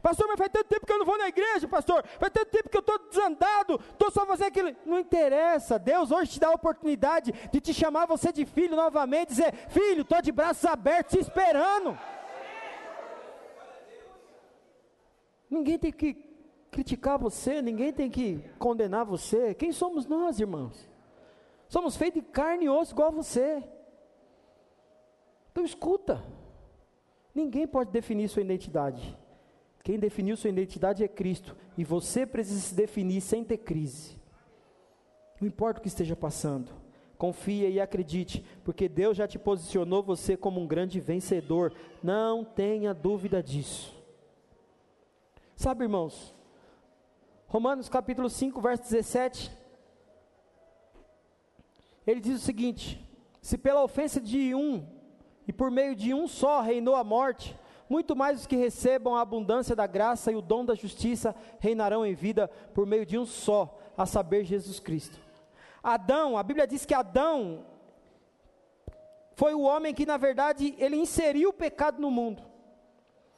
[0.04, 2.06] Pastor, mas faz tanto tempo que eu não vou na igreja, pastor.
[2.20, 4.76] Faz tanto tempo que eu estou desandado, estou só fazendo aquilo.
[4.86, 5.80] Não interessa.
[5.80, 10.02] Deus hoje te dá a oportunidade de te chamar você de filho novamente, dizer: Filho,
[10.02, 11.98] estou de braços abertos te esperando.
[15.50, 16.16] Ninguém tem que
[16.70, 19.54] criticar você, ninguém tem que condenar você.
[19.54, 20.90] Quem somos nós, irmãos?
[21.70, 23.64] Somos feitos de carne e osso igual a você.
[25.50, 26.22] Então escuta.
[27.34, 29.23] Ninguém pode definir sua identidade.
[29.84, 31.56] Quem definiu sua identidade é Cristo.
[31.78, 34.18] E você precisa se definir sem ter crise.
[35.42, 36.72] Não importa o que esteja passando.
[37.18, 41.74] Confia e acredite, porque Deus já te posicionou você como um grande vencedor.
[42.02, 43.94] Não tenha dúvida disso.
[45.56, 46.34] Sabe, irmãos?
[47.48, 49.52] Romanos capítulo 5, verso 17.
[52.08, 53.00] Ele diz o seguinte:
[53.42, 54.86] Se pela ofensa de um
[55.48, 57.56] e por meio de um só reinou a morte,
[57.94, 62.04] muito mais os que recebam a abundância da graça e o dom da justiça reinarão
[62.04, 65.16] em vida por meio de um só, a saber, Jesus Cristo.
[65.84, 67.68] Adão, a Bíblia diz que Adão
[69.36, 72.42] foi o homem que, na verdade, ele inseriu o pecado no mundo.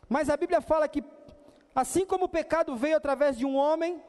[0.08, 1.04] Mas a Bíblia fala que,
[1.76, 4.02] assim como o pecado veio através de um homem,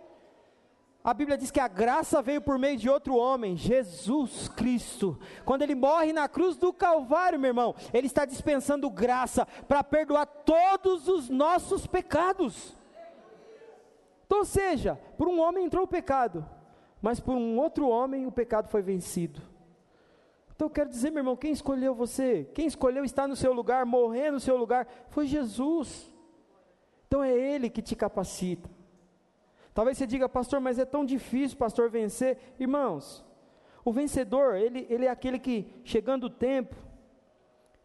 [1.07, 5.17] a Bíblia diz que a graça veio por meio de outro homem, Jesus Cristo.
[5.45, 10.27] Quando ele morre na cruz do Calvário, meu irmão, ele está dispensando graça para perdoar
[10.27, 12.77] todos os nossos pecados.
[14.27, 16.45] Então, seja, por um homem entrou o pecado,
[17.01, 19.41] mas por um outro homem o pecado foi vencido.
[20.57, 22.51] Então eu quero dizer, meu irmão, quem escolheu você?
[22.53, 26.13] Quem escolheu estar no seu lugar, morrer no seu lugar, foi Jesus.
[27.07, 28.76] Então é Ele que te capacita.
[29.77, 32.39] Talvez você diga, pastor, mas é tão difícil, pastor, vencer.
[32.59, 33.23] Irmãos,
[33.85, 36.75] o vencedor, ele, ele é aquele que, chegando o tempo,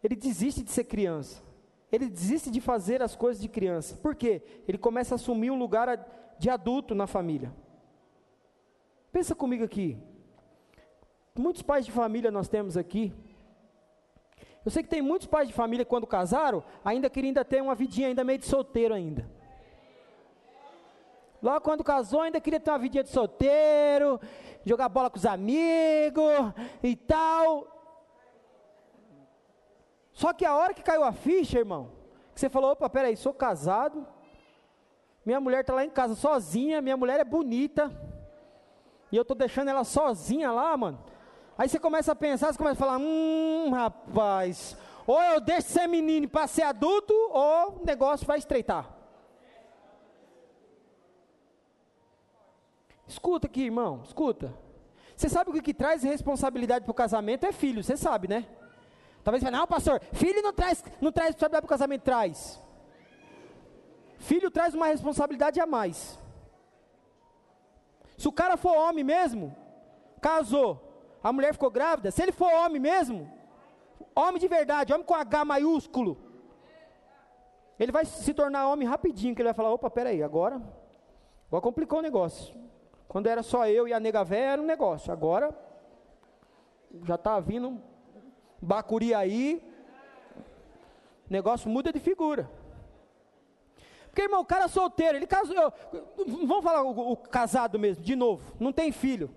[0.02, 1.44] ele desiste de ser criança.
[1.92, 3.98] Ele desiste de fazer as coisas de criança.
[3.98, 4.42] Por quê?
[4.70, 6.08] Ele começa a assumir um lugar
[6.40, 7.54] de adulto na família.
[9.12, 9.98] Pensa comigo aqui.
[11.38, 13.14] Muitos pais de família nós temos aqui.
[14.64, 17.76] Eu sei que tem muitos pais de família quando casaram, ainda queriam ainda ter uma
[17.76, 19.41] vidinha ainda meio de solteiro ainda.
[21.42, 24.20] Logo quando casou, ainda queria ter uma vidinha de solteiro,
[24.64, 27.68] jogar bola com os amigos e tal.
[30.14, 31.92] Só que a hora que caiu a ficha, irmão,
[32.34, 34.06] que você falou, opa, peraí, sou casado,
[35.26, 37.92] minha mulher está lá em casa sozinha, minha mulher é bonita,
[39.12, 41.04] e eu estou deixando ela sozinha lá, mano.
[41.58, 44.78] Aí você começa a pensar, você começa a falar, hum, rapaz,
[45.08, 49.01] ou eu deixo ser menino para ser adulto, ou o negócio vai estreitar.
[53.12, 54.54] Escuta aqui, irmão, escuta.
[55.18, 58.48] Você sabe o que, que traz responsabilidade para o casamento é filho, você sabe, né?
[59.22, 62.64] Talvez você fale, não, pastor, filho não traz, não traz responsabilidade para o casamento, traz.
[64.18, 66.18] Filho traz uma responsabilidade a mais.
[68.18, 69.54] Se o cara for homem mesmo,
[70.22, 70.70] casou,
[71.22, 73.30] a mulher ficou grávida, se ele for homem mesmo,
[74.16, 76.18] homem de verdade, homem com H maiúsculo,
[77.78, 80.62] ele vai se tornar homem rapidinho, que ele vai falar, opa, peraí, agora,
[81.50, 82.71] agora complicou o negócio.
[83.12, 85.54] Quando era só eu e a nega véia, era um negócio, agora,
[87.04, 87.78] já está vindo
[88.62, 89.62] bacuri aí,
[91.30, 92.50] negócio muda de figura.
[94.06, 95.74] Porque, irmão, o cara solteiro, ele casou.
[96.26, 99.30] vamos falar o, o, casado mesmo, de novo, não tem filho.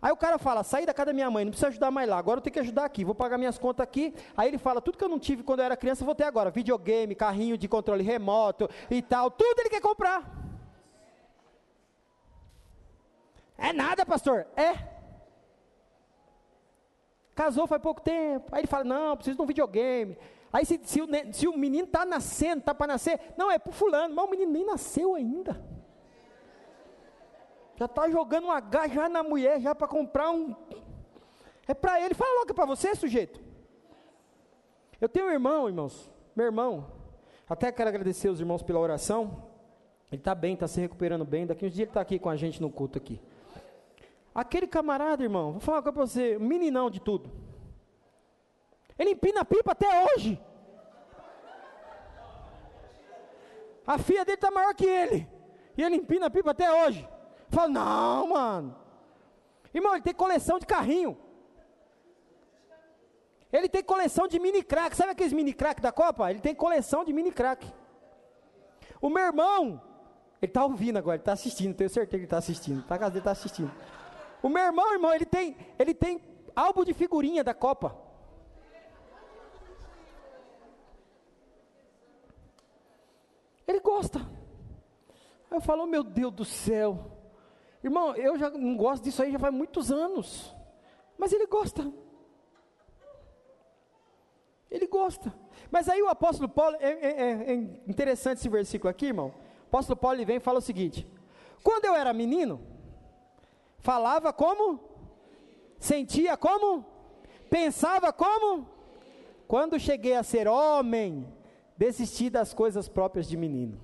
[0.00, 2.16] Aí o cara fala, saí da casa da minha mãe, não precisa ajudar mais lá,
[2.16, 4.14] agora eu tenho que ajudar aqui, vou pagar minhas contas aqui.
[4.34, 6.50] Aí ele fala, tudo que eu não tive quando eu era criança, vou ter agora.
[6.50, 10.46] Videogame, carrinho de controle remoto e tal, tudo ele quer comprar.
[13.58, 14.46] É nada, pastor.
[14.56, 14.96] É.
[17.34, 18.48] Casou faz pouco tempo.
[18.52, 20.16] Aí ele fala, não, preciso de um videogame.
[20.52, 23.72] Aí se, se, o, se o menino está nascendo, está para nascer, não, é para
[23.72, 25.62] fulano, mas o menino nem nasceu ainda.
[27.76, 30.54] Já está jogando um H já na mulher, já para comprar um.
[31.68, 32.14] É para ele.
[32.14, 33.38] Fala logo, é para você, sujeito.
[34.98, 36.10] Eu tenho um irmão, irmãos.
[36.34, 36.90] Meu irmão.
[37.48, 39.44] Até quero agradecer os irmãos pela oração.
[40.10, 41.46] Ele está bem, está se recuperando bem.
[41.46, 43.20] Daqui uns dias ele está aqui com a gente no culto aqui.
[44.36, 47.32] Aquele camarada, irmão, vou falar uma coisa para você, meninão de tudo.
[48.98, 50.38] Ele empina a pipa até hoje.
[53.86, 55.26] A filha dele está maior que ele.
[55.74, 57.08] E ele empina a pipa até hoje.
[57.48, 58.76] Fala, não, mano.
[59.72, 61.16] Irmão, ele tem coleção de carrinho.
[63.50, 64.94] Ele tem coleção de mini crack.
[64.94, 66.30] Sabe aqueles mini crack da Copa?
[66.30, 67.66] Ele tem coleção de mini crack.
[69.00, 69.80] O meu irmão,
[70.42, 72.82] ele está ouvindo agora, ele está assistindo, tenho certeza que ele está assistindo.
[72.82, 73.72] Tá casa dele está assistindo.
[74.46, 76.22] O meu irmão, irmão, ele tem, ele tem
[76.54, 77.98] álbum de figurinha da Copa.
[83.66, 84.20] Ele gosta.
[85.50, 87.10] Aí eu falo, oh, meu Deus do céu.
[87.82, 90.54] Irmão, eu já não gosto disso aí já faz muitos anos.
[91.18, 91.92] Mas ele gosta.
[94.70, 95.34] Ele gosta.
[95.72, 97.54] Mas aí o apóstolo Paulo, é, é, é, é
[97.88, 99.34] interessante esse versículo aqui, irmão.
[99.64, 101.04] O apóstolo Paulo ele vem e fala o seguinte:
[101.64, 102.75] Quando eu era menino,
[103.86, 104.80] falava como?
[105.78, 106.84] Sentia como?
[107.48, 108.68] Pensava como?
[109.46, 111.32] Quando cheguei a ser homem,
[111.76, 113.80] desisti das coisas próprias de menino.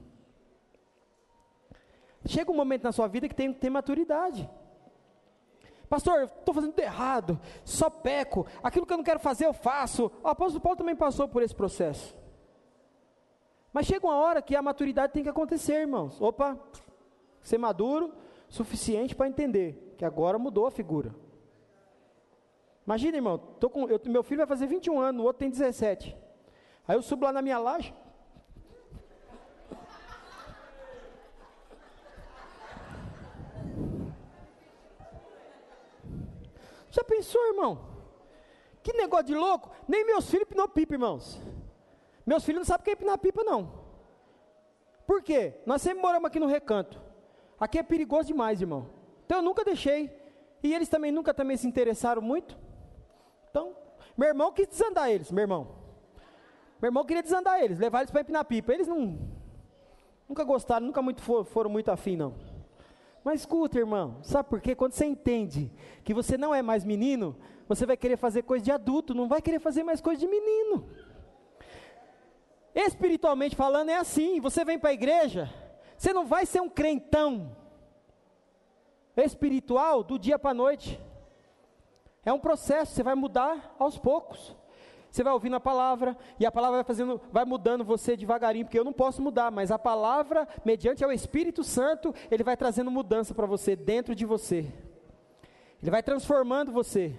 [2.26, 4.50] Chega um momento na sua vida que tem que ter maturidade.
[5.88, 10.10] Pastor, estou fazendo tudo errado, só peco, aquilo que eu não quero fazer eu faço.
[10.24, 12.16] O apóstolo Paulo também passou por esse processo.
[13.72, 16.20] Mas chega uma hora que a maturidade tem que acontecer, irmãos.
[16.20, 16.58] Opa,
[17.40, 18.12] ser maduro,
[18.52, 21.14] suficiente para entender que agora mudou a figura.
[22.86, 26.14] Imagina, irmão, com, eu, meu filho vai fazer 21 anos, o outro tem 17.
[26.86, 27.94] Aí eu subo lá na minha laje,
[36.90, 37.88] Já pensou, irmão?
[38.82, 39.70] Que negócio de louco?
[39.88, 41.40] Nem meus filhos pinam pipa, irmãos.
[42.26, 43.80] Meus filhos não sabem o que é pinar pipa, não.
[45.06, 45.54] Por quê?
[45.64, 47.00] Nós sempre moramos aqui no recanto.
[47.62, 48.88] Aqui é perigoso demais, irmão.
[49.24, 50.10] Então eu nunca deixei.
[50.64, 52.58] E eles também nunca também se interessaram muito.
[53.48, 53.76] Então,
[54.16, 55.68] meu irmão quis desandar eles, meu irmão.
[56.80, 58.72] Meu irmão queria desandar eles, levar eles para empinar pipa.
[58.72, 59.16] Eles não,
[60.28, 62.34] nunca gostaram, nunca muito for, foram muito afim, não.
[63.22, 64.74] Mas escuta, irmão, sabe por quê?
[64.74, 65.70] Quando você entende
[66.02, 67.36] que você não é mais menino,
[67.68, 70.84] você vai querer fazer coisa de adulto, não vai querer fazer mais coisa de menino.
[72.74, 75.48] Espiritualmente falando, é assim: você vem para a igreja,
[76.02, 77.56] você não vai ser um crentão
[79.16, 81.00] espiritual do dia para a noite.
[82.24, 84.52] É um processo, você vai mudar aos poucos.
[85.08, 88.76] Você vai ouvindo a palavra e a palavra vai fazendo, vai mudando você devagarinho, porque
[88.76, 93.32] eu não posso mudar, mas a palavra, mediante o Espírito Santo, ele vai trazendo mudança
[93.32, 94.66] para você dentro de você.
[95.80, 97.16] Ele vai transformando você.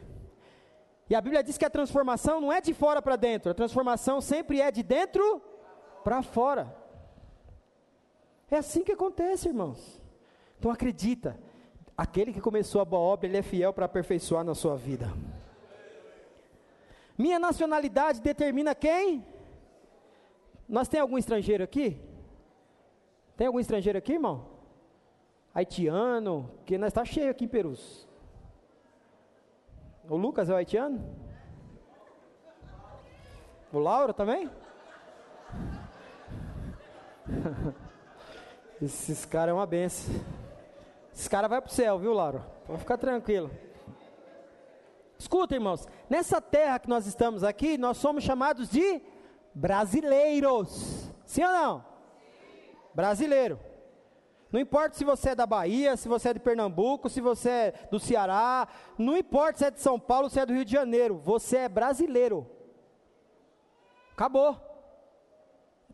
[1.10, 4.20] E a Bíblia diz que a transformação não é de fora para dentro, a transformação
[4.20, 5.42] sempre é de dentro
[6.04, 6.83] para fora.
[8.50, 10.02] É assim que acontece, irmãos.
[10.60, 11.40] Então acredita,
[11.98, 15.12] aquele que começou a boa obra, ele é fiel para aperfeiçoar na sua vida.
[17.18, 19.26] Minha nacionalidade determina quem?
[20.68, 22.00] Nós tem algum estrangeiro aqui?
[23.36, 24.46] Tem algum estrangeiro aqui, irmão?
[25.54, 28.08] Haitiano, que nós está cheio aqui em Perus.
[30.10, 31.04] O Lucas é o haitiano?
[33.72, 34.50] O Lauro também?
[38.82, 40.14] Esses caras é uma benção.
[41.14, 42.44] Esses caras vai para o céu, viu, Lauro?
[42.66, 43.52] Pode ficar tranquilo.
[45.18, 49.02] Escuta, irmãos, nessa terra que nós estamos aqui, nós somos chamados de
[49.54, 51.10] brasileiros.
[51.26, 51.80] Sim ou não?
[51.80, 52.76] Sim.
[52.94, 53.60] Brasileiro.
[54.52, 57.74] Não importa se você é da Bahia, se você é de Pernambuco, se você é
[57.90, 58.68] do Ceará,
[58.98, 61.70] não importa se é de São Paulo, se é do Rio de Janeiro, você é
[61.70, 62.46] brasileiro.
[64.12, 64.56] Acabou.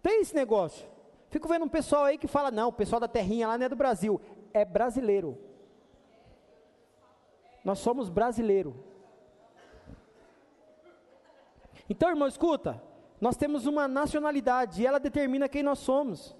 [0.01, 0.85] Tem esse negócio.
[1.29, 3.69] Fico vendo um pessoal aí que fala: não, o pessoal da terrinha lá não é
[3.69, 4.19] do Brasil,
[4.53, 5.37] é brasileiro.
[7.63, 8.83] Nós somos brasileiro.
[11.89, 12.81] Então, irmão, escuta.
[13.19, 16.35] Nós temos uma nacionalidade e ela determina quem nós somos.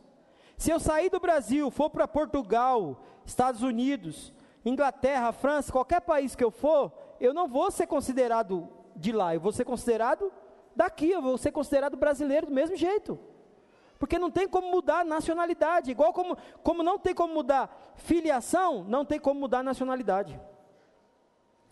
[0.57, 4.33] Se eu sair do Brasil, for para Portugal, Estados Unidos,
[4.65, 9.39] Inglaterra, França, qualquer país que eu for, eu não vou ser considerado de lá, eu
[9.39, 10.31] vou ser considerado
[10.75, 13.19] daqui, eu vou ser considerado brasileiro do mesmo jeito.
[13.99, 19.03] Porque não tem como mudar nacionalidade, igual como, como não tem como mudar filiação, não
[19.03, 20.39] tem como mudar nacionalidade.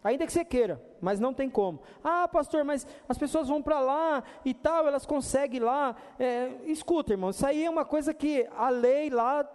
[0.04, 1.82] Ainda que você queira, mas não tem como.
[2.04, 5.96] Ah, pastor, mas as pessoas vão para lá e tal, elas conseguem lá.
[6.20, 9.50] É, escuta, irmão, isso aí é uma coisa que a lei lá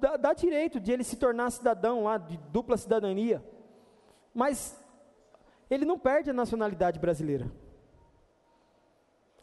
[0.00, 3.44] dá, dá direito de ele se tornar cidadão lá, de dupla cidadania.
[4.34, 4.82] Mas
[5.70, 7.50] ele não perde a nacionalidade brasileira.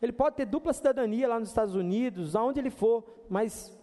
[0.01, 3.77] Ele pode ter dupla cidadania lá nos Estados Unidos, aonde ele for, mas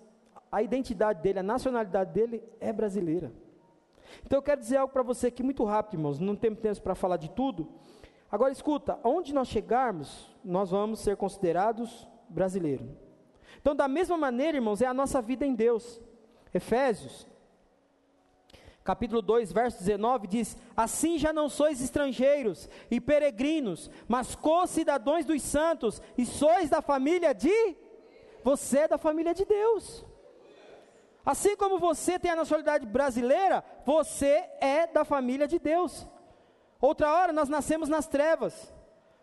[0.51, 3.33] a identidade dele, a nacionalidade dele é brasileira.
[4.25, 6.95] Então eu quero dizer algo para você aqui muito rápido, irmãos, não temos tempo para
[6.95, 7.69] falar de tudo.
[8.31, 12.87] Agora escuta, onde nós chegarmos, nós vamos ser considerados brasileiros.
[13.61, 16.01] Então, da mesma maneira, irmãos, é a nossa vida em Deus.
[16.53, 17.27] Efésios,
[18.89, 25.43] capítulo 2, verso 19 diz: Assim já não sois estrangeiros e peregrinos, mas co-cidadãos dos
[25.43, 27.77] santos, e sois da família de.
[28.43, 30.07] Você é da família de Deus.
[31.23, 36.09] Assim como você tem a nacionalidade brasileira, você é da família de Deus.
[36.81, 38.73] Outra hora nós nascemos nas trevas,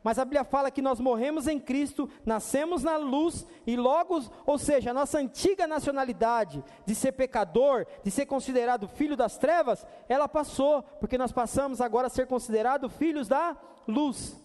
[0.05, 4.55] mas a Bíblia fala que nós morremos em Cristo, nascemos na luz e logo, ou
[4.55, 10.27] seja, a nossa antiga nacionalidade de ser pecador, de ser considerado filho das trevas, ela
[10.27, 14.39] passou, porque nós passamos agora a ser considerados filhos da luz.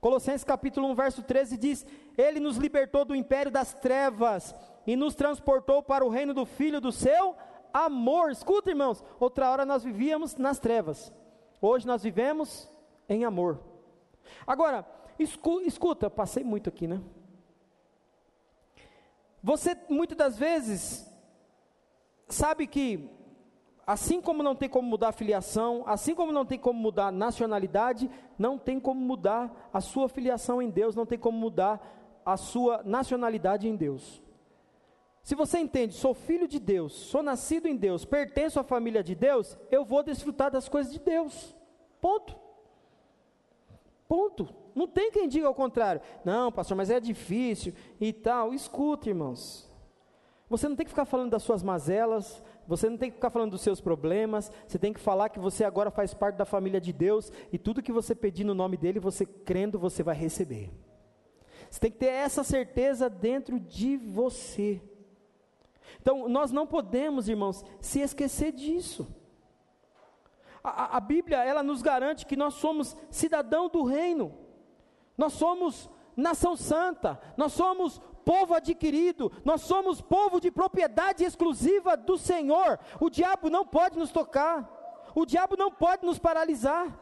[0.00, 1.84] Colossenses capítulo 1, verso 13 diz:
[2.16, 4.54] Ele nos libertou do império das trevas
[4.86, 7.34] e nos transportou para o reino do Filho do seu
[7.74, 8.30] amor.
[8.30, 11.12] Escuta, irmãos, outra hora nós vivíamos nas trevas,
[11.60, 12.70] hoje nós vivemos
[13.08, 13.71] em amor.
[14.46, 14.86] Agora,
[15.18, 17.00] escu escuta, passei muito aqui, né?
[19.42, 21.10] Você muitas das vezes
[22.28, 23.10] sabe que
[23.86, 27.12] assim como não tem como mudar a filiação, assim como não tem como mudar a
[27.12, 28.08] nacionalidade,
[28.38, 31.80] não tem como mudar a sua filiação em Deus, não tem como mudar
[32.24, 34.22] a sua nacionalidade em Deus.
[35.22, 39.14] Se você entende, sou filho de Deus, sou nascido em Deus, pertenço à família de
[39.14, 41.54] Deus, eu vou desfrutar das coisas de Deus.
[42.00, 42.41] Ponto.
[44.12, 44.46] Ponto.
[44.74, 46.02] Não tem quem diga ao contrário.
[46.22, 48.52] Não, pastor, mas é difícil e tal.
[48.52, 49.72] Escuta, irmãos.
[50.50, 53.52] Você não tem que ficar falando das suas mazelas, você não tem que ficar falando
[53.52, 56.92] dos seus problemas, você tem que falar que você agora faz parte da família de
[56.92, 60.70] Deus e tudo que você pedir no nome dele, você crendo, você vai receber.
[61.70, 64.78] Você tem que ter essa certeza dentro de você.
[66.02, 69.08] Então, nós não podemos, irmãos, se esquecer disso.
[70.62, 74.32] A, a, Bíblia, ela nos garante que nós somos cidadão do reino,
[75.18, 82.16] nós somos nação santa, nós somos povo adquirido, nós somos povo de propriedade exclusiva do
[82.16, 82.78] Senhor.
[83.00, 86.98] O diabo não pode nos tocar, o diabo não pode nos paralisar.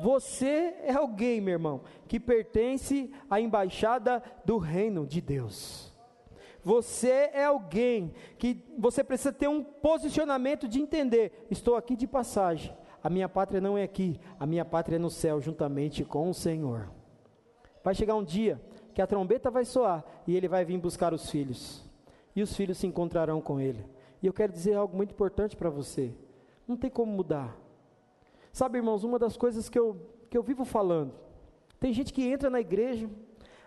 [0.00, 5.89] Você é alguém, meu irmão, que pertence à embaixada do reino de Deus.
[6.62, 12.76] Você é alguém que você precisa ter um posicionamento de entender: estou aqui de passagem,
[13.02, 16.34] a minha pátria não é aqui, a minha pátria é no céu, juntamente com o
[16.34, 16.90] Senhor.
[17.82, 18.60] Vai chegar um dia
[18.92, 21.88] que a trombeta vai soar e ele vai vir buscar os filhos,
[22.36, 23.84] e os filhos se encontrarão com ele.
[24.22, 26.12] E eu quero dizer algo muito importante para você:
[26.68, 27.56] não tem como mudar.
[28.52, 29.96] Sabe, irmãos, uma das coisas que eu,
[30.28, 31.14] que eu vivo falando,
[31.78, 33.08] tem gente que entra na igreja,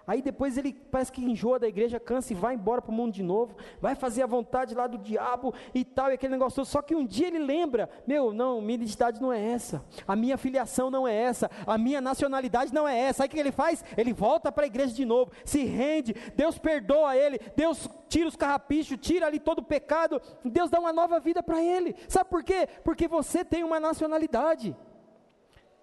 [0.05, 3.13] Aí depois ele parece que enjoa da igreja, cansa e vai embora para o mundo
[3.13, 6.65] de novo, vai fazer a vontade lá do diabo e tal, e aquele negócio todo.
[6.65, 10.37] Só que um dia ele lembra: meu, não, minha identidade não é essa, a minha
[10.37, 13.23] filiação não é essa, a minha nacionalidade não é essa.
[13.23, 13.83] Aí o que ele faz?
[13.95, 18.35] Ele volta para a igreja de novo, se rende, Deus perdoa ele, Deus tira os
[18.35, 21.95] carrapichos, tira ali todo o pecado, Deus dá uma nova vida para ele.
[22.09, 22.67] Sabe por quê?
[22.83, 24.75] Porque você tem uma nacionalidade.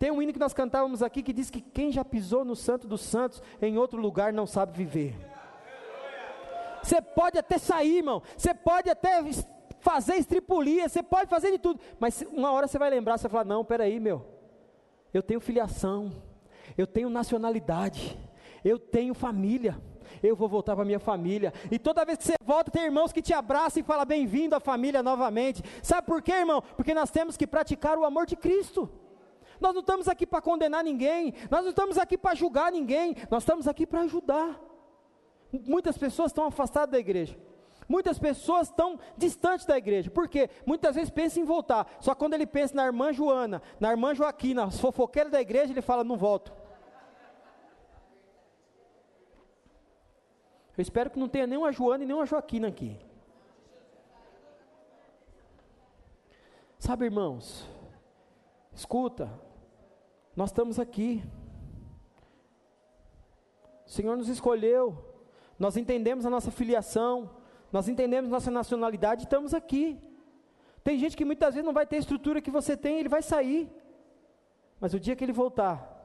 [0.01, 2.89] Tem um hino que nós cantávamos aqui que diz que quem já pisou no Santo
[2.89, 5.15] dos Santos em outro lugar não sabe viver.
[6.83, 8.23] Você pode até sair, irmão.
[8.35, 9.23] Você pode até
[9.81, 11.79] fazer estripulia, você pode fazer de tudo.
[11.99, 14.25] Mas uma hora você vai lembrar, você vai falar: não, peraí, meu.
[15.13, 16.11] Eu tenho filiação,
[16.79, 18.19] eu tenho nacionalidade,
[18.65, 19.79] eu tenho família.
[20.23, 21.53] Eu vou voltar para minha família.
[21.71, 24.61] E toda vez que você volta, tem irmãos que te abraçam e falam bem-vindo à
[24.61, 25.63] família novamente.
[25.83, 26.63] Sabe por quê, irmão?
[26.75, 28.91] Porque nós temos que praticar o amor de Cristo.
[29.61, 33.43] Nós não estamos aqui para condenar ninguém, nós não estamos aqui para julgar ninguém, nós
[33.43, 34.59] estamos aqui para ajudar.
[35.53, 37.37] Muitas pessoas estão afastadas da igreja.
[37.89, 40.09] Muitas pessoas estão distantes da igreja.
[40.11, 40.49] Por quê?
[40.65, 41.97] Muitas vezes pensam em voltar.
[42.01, 45.83] Só quando ele pensa na irmã Joana, na irmã Joaquina, as fofoqueiras da igreja, ele
[45.83, 46.53] fala: não volto.
[50.79, 52.97] Eu espero que não tenha nenhuma Joana e nenhuma Joaquina aqui.
[56.79, 57.69] Sabe, irmãos,
[58.73, 59.31] escuta,
[60.37, 61.23] nós estamos aqui.
[63.87, 64.97] O Senhor nos escolheu.
[65.59, 67.31] Nós entendemos a nossa filiação.
[67.73, 69.99] Nós entendemos nossa nacionalidade e estamos aqui.
[70.83, 73.23] Tem gente que muitas vezes não vai ter a estrutura que você tem, ele vai
[73.23, 73.71] sair.
[74.81, 76.01] Mas o dia que ele voltar,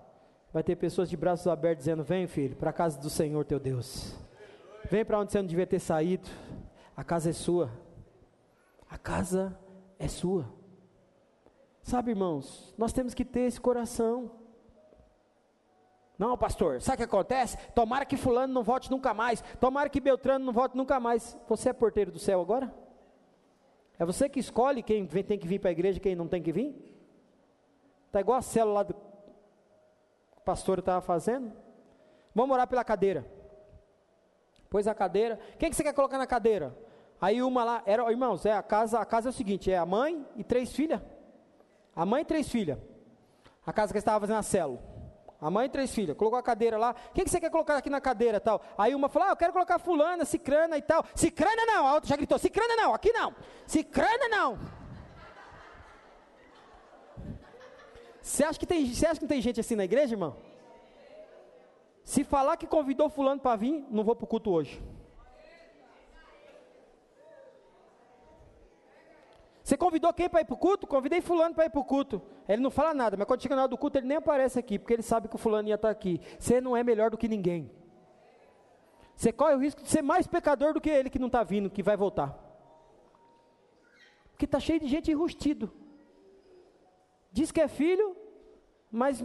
[0.51, 3.59] vai ter pessoas de braços abertos dizendo: Vem, filho, para a casa do Senhor teu
[3.59, 4.15] Deus.
[4.89, 6.29] Vem para onde você não devia ter saído.
[6.95, 7.71] A casa é sua.
[8.89, 9.57] A casa
[9.97, 10.45] é sua.
[11.85, 14.31] Sabe, irmãos, nós temos que ter esse coração.
[16.17, 17.57] Não, pastor, sabe o que acontece?
[17.75, 19.43] Tomara que fulano não volte nunca mais.
[19.59, 21.37] Tomara que Beltrano não volte nunca mais.
[21.47, 22.73] Você é porteiro do céu agora?
[23.99, 26.41] É você que escolhe quem tem que vir para a igreja e quem não tem
[26.41, 26.75] que vir?
[28.07, 28.95] Está igual a célula lá do
[30.43, 31.53] pastor estava fazendo.
[32.33, 33.23] Vamos orar pela cadeira.
[34.71, 35.39] Pôs a cadeira.
[35.59, 36.75] Quem que você quer colocar na cadeira?
[37.21, 39.85] Aí uma lá, era, irmãos, é a casa, a casa é o seguinte, é a
[39.85, 40.99] mãe e três filhas.
[41.95, 42.77] A mãe e três filhas.
[43.65, 44.81] A casa que estava fazendo a célula.
[45.39, 46.17] A mãe e três filhas.
[46.17, 46.95] Colocou a cadeira lá.
[47.09, 48.61] O que, que você quer colocar aqui na cadeira tal?
[48.77, 51.05] Aí uma falou: ah, eu quero colocar fulana, cicrana e tal.
[51.15, 51.87] Cicrana não.
[51.87, 53.33] A outra já gritou: cicrana não, aqui não.
[53.65, 54.59] Cicrana não.
[58.21, 60.35] Você acha, que tem, você acha que não tem gente assim na igreja, irmão?
[62.03, 64.81] Se falar que convidou fulano para vir, não vou para o culto hoje.
[69.63, 70.85] Você convidou quem para ir para o culto?
[70.85, 72.21] Convidei fulano para ir para o culto.
[72.47, 74.77] Ele não fala nada, mas quando chega na hora do culto, ele nem aparece aqui,
[74.77, 76.19] porque ele sabe que o fulano ia estar aqui.
[76.37, 77.71] Você não é melhor do que ninguém.
[79.15, 81.69] Você corre o risco de ser mais pecador do que ele que não está vindo,
[81.69, 82.37] que vai voltar.
[84.31, 85.71] Porque está cheio de gente enrustido.
[87.31, 88.15] Diz que é filho,
[88.91, 89.23] mas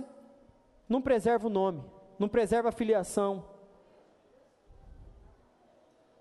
[0.89, 1.83] não preserva o nome,
[2.16, 3.45] não preserva a filiação.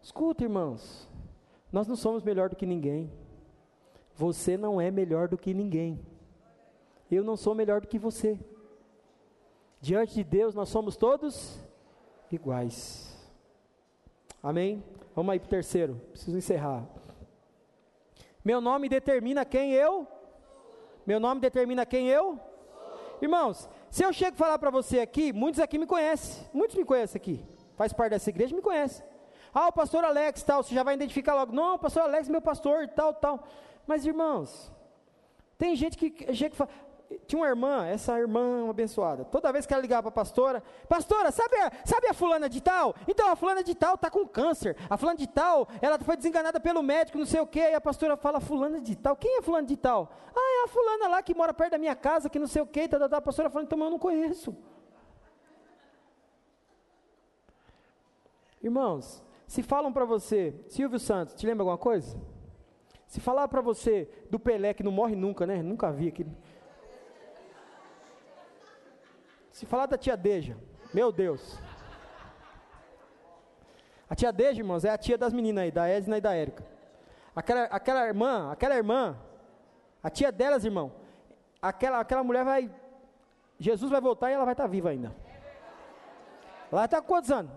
[0.02, 1.08] Escuta, irmãos,
[1.72, 3.12] nós não somos melhor do que ninguém.
[4.20, 5.98] Você não é melhor do que ninguém.
[7.10, 8.38] Eu não sou melhor do que você.
[9.80, 11.58] Diante de Deus, nós somos todos
[12.30, 13.18] iguais.
[14.44, 14.84] Amém?
[15.16, 15.96] Vamos aí para o terceiro.
[16.12, 16.84] Preciso encerrar.
[18.44, 20.06] Meu nome determina quem eu.
[21.06, 22.38] Meu nome determina quem eu.
[23.22, 26.46] Irmãos, se eu chego a falar para você aqui, muitos aqui me conhecem.
[26.54, 27.46] Muitos me conhecem aqui.
[27.78, 29.02] Faz parte dessa igreja, me conhecem.
[29.54, 30.62] Ah, o pastor Alex, tal.
[30.62, 31.54] Você já vai identificar logo.
[31.54, 33.48] Não, o pastor Alex, meu pastor, tal, tal.
[33.90, 34.72] Mas irmãos,
[35.58, 36.70] tem gente que, gente que fala,
[37.26, 39.26] tinha uma irmã, essa irmã abençoada.
[39.26, 42.62] Toda vez que ela ligava para a pastora, pastora, sabe a, sabe a fulana de
[42.62, 42.94] tal?
[43.08, 44.78] Então a fulana de tal está com câncer.
[44.88, 47.62] A fulana de tal, ela foi desenganada pelo médico, não sei o quê.
[47.62, 49.16] E a pastora fala, fulana de tal.
[49.16, 50.14] Quem é fulana de tal?
[50.36, 52.68] Ah, é a fulana lá que mora perto da minha casa, que não sei o
[52.68, 52.88] quê.
[52.88, 53.18] Tá, tá, tá.
[53.18, 54.56] A pastora fala, então eu não conheço.
[58.62, 62.16] Irmãos, se falam para você, Silvio Santos, te lembra alguma coisa?
[63.10, 65.64] Se falar para você do Pelé que não morre nunca, né?
[65.64, 66.32] Nunca vi aquele.
[69.52, 70.56] Se falar da tia Deja,
[70.94, 71.60] meu Deus.
[74.08, 76.64] A tia Deja, irmãos, é a tia das meninas aí, da Edna e da Érica.
[77.36, 79.18] Aquela, aquela irmã, aquela irmã,
[80.04, 80.92] a tia delas, irmão,
[81.60, 82.72] aquela, aquela mulher vai.
[83.58, 85.16] Jesus vai voltar e ela vai estar tá viva ainda.
[86.72, 87.52] Ela está quantos anos?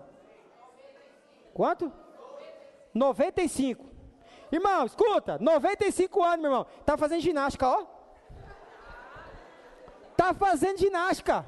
[1.53, 1.93] Quanto?
[2.91, 3.92] 95.
[4.53, 6.67] Irmão, escuta, 95 anos, meu irmão.
[6.85, 7.85] Tá fazendo ginástica, ó.
[10.15, 11.43] Tá fazendo ginástica.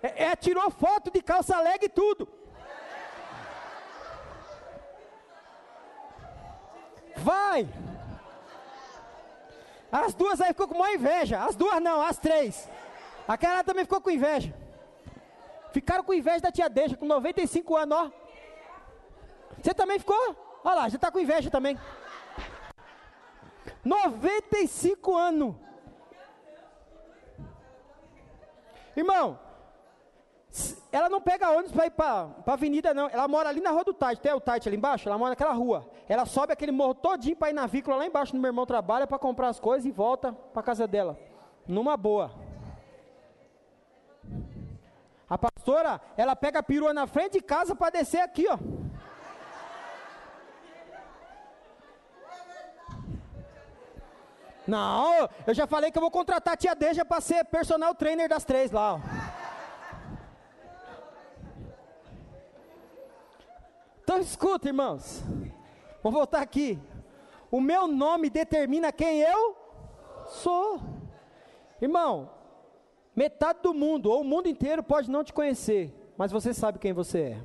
[0.00, 2.28] É, é tirou foto de calça leg e tudo.
[7.16, 7.68] Vai!
[9.90, 11.42] As duas aí ficou com uma inveja.
[11.42, 12.70] As duas não, as três.
[13.26, 14.54] Aquela também ficou com inveja.
[15.72, 18.12] Ficaram com inveja da tia Deixa, com 95 anos, ó.
[19.60, 20.51] Você também ficou?
[20.64, 21.78] Olha lá, já está com inveja também.
[23.84, 25.54] 95 anos.
[28.94, 29.38] Irmão,
[30.92, 33.08] ela não pega ônibus para ir para a avenida, não.
[33.08, 34.20] Ela mora ali na rua do Tite.
[34.20, 35.08] Tem o Tite ali embaixo?
[35.08, 35.88] Ela mora naquela rua.
[36.08, 39.06] Ela sobe aquele morro todinho para ir na vícola lá embaixo, no meu irmão trabalha,
[39.06, 41.18] para comprar as coisas e volta para casa dela.
[41.66, 42.30] Numa boa.
[45.28, 48.58] A pastora, ela pega a perua na frente de casa para descer aqui, ó.
[54.66, 58.28] Não, eu já falei que eu vou contratar a tia Deja para ser personal trainer
[58.28, 58.94] das três lá.
[58.94, 59.00] Ó.
[64.02, 65.22] Então escuta, irmãos.
[66.02, 66.78] Vou voltar aqui.
[67.50, 69.56] O meu nome determina quem eu
[70.26, 70.80] sou.
[71.80, 72.30] Irmão,
[73.14, 76.92] metade do mundo, ou o mundo inteiro, pode não te conhecer, mas você sabe quem
[76.92, 77.42] você é.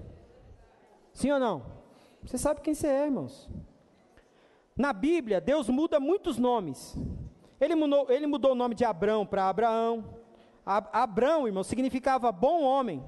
[1.12, 1.64] Sim ou não?
[2.24, 3.50] Você sabe quem você é, irmãos.
[4.78, 6.96] Na Bíblia, Deus muda muitos nomes.
[7.60, 10.06] Ele mudou, ele mudou o nome de Abrão para Abraão.
[10.64, 13.04] Abrão, irmão, significava bom homem.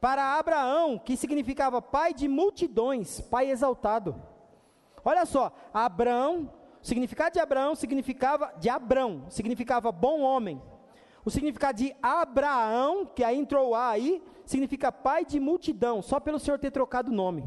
[0.00, 4.14] Para Abraão, que significava pai de multidões, pai exaltado.
[5.02, 10.60] Olha só, Abraão, o significado de Abraão significava de Abrão, significava bom homem.
[11.24, 16.38] O significado de Abraão, que aí entrou A aí, significa pai de multidão, só pelo
[16.38, 17.42] Senhor ter trocado o nome.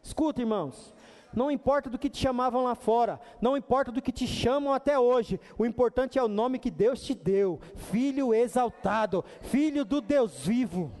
[0.00, 0.91] Escuta, irmãos,
[1.34, 4.98] não importa do que te chamavam lá fora, não importa do que te chamam até
[4.98, 10.44] hoje, o importante é o nome que Deus te deu: Filho exaltado, Filho do Deus
[10.44, 10.92] vivo,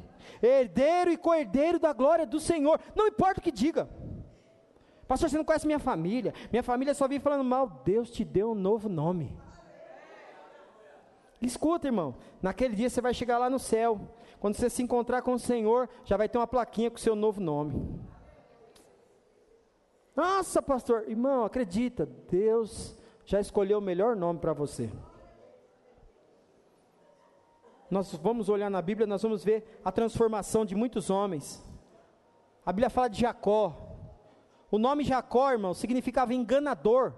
[0.42, 2.80] herdeiro e co-herdeiro da glória do Senhor.
[2.94, 3.88] Não importa o que diga.
[5.06, 6.32] Pastor, você não conhece minha família.
[6.50, 7.82] Minha família só vive falando mal.
[7.84, 9.36] Deus te deu um novo nome.
[11.40, 12.14] Escuta, irmão.
[12.40, 14.00] Naquele dia você vai chegar lá no céu.
[14.40, 17.14] Quando você se encontrar com o Senhor, já vai ter uma plaquinha com o seu
[17.14, 18.00] novo nome.
[20.14, 24.90] Nossa, pastor, irmão, acredita, Deus já escolheu o melhor nome para você.
[27.90, 31.62] Nós vamos olhar na Bíblia, nós vamos ver a transformação de muitos homens.
[32.64, 33.76] A Bíblia fala de Jacó.
[34.70, 37.12] O nome Jacó, irmão, significava enganador.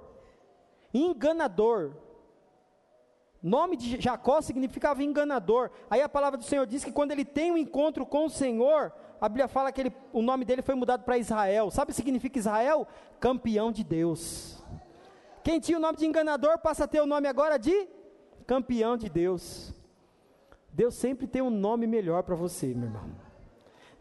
[0.93, 1.95] Enganador.
[3.45, 5.71] Nome de Jacó significava enganador.
[5.91, 8.91] Aí a palavra do Senhor diz que quando ele tem um encontro com o Senhor,
[9.21, 11.71] a Bíblia fala que ele, o nome dele foi mudado para Israel.
[11.71, 12.89] Sabe o que significa Israel?
[13.21, 14.65] Campeão de Deus.
[15.43, 17.87] Quem tinha o nome de enganador passa a ter o nome agora de
[18.47, 19.75] campeão de Deus.
[20.73, 23.11] Deus sempre tem um nome melhor para você, meu irmão.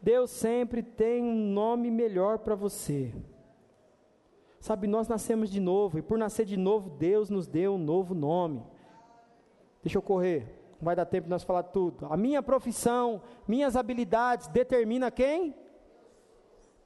[0.02, 3.14] Deus sempre tem um nome melhor para você.
[4.62, 8.14] Sabe, nós nascemos de novo, e por nascer de novo, Deus nos deu um novo
[8.16, 8.64] nome.
[9.84, 10.48] Deixa eu correr.
[10.80, 12.08] Não vai dar tempo de nós falar tudo.
[12.10, 15.54] A minha profissão, minhas habilidades, determina quem?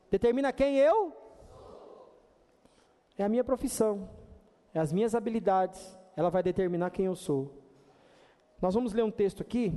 [0.10, 1.16] Determina quem eu?
[3.18, 4.10] É a minha profissão.
[4.74, 5.98] É as minhas habilidades.
[6.16, 7.54] Ela vai determinar quem eu sou.
[8.60, 9.72] Nós vamos ler um texto aqui.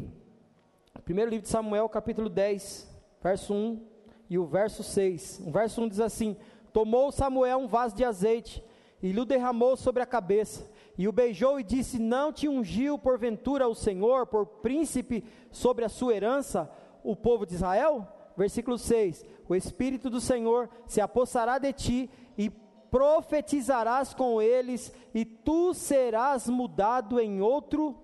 [1.04, 2.88] Primeiro livro de Samuel, capítulo 10,
[3.22, 3.86] verso 1
[4.30, 5.42] e o verso 6.
[5.46, 6.36] O verso 1 diz assim:
[6.72, 8.64] Tomou Samuel um vaso de azeite
[9.02, 13.66] e lhe derramou sobre a cabeça e o beijou e disse: Não te ungiu porventura
[13.66, 16.70] o Senhor por príncipe sobre a sua herança,
[17.02, 18.06] o povo de Israel?
[18.36, 25.24] Versículo 6: O Espírito do Senhor se apossará de ti e profetizarás com eles, e
[25.24, 27.96] tu serás mudado em outro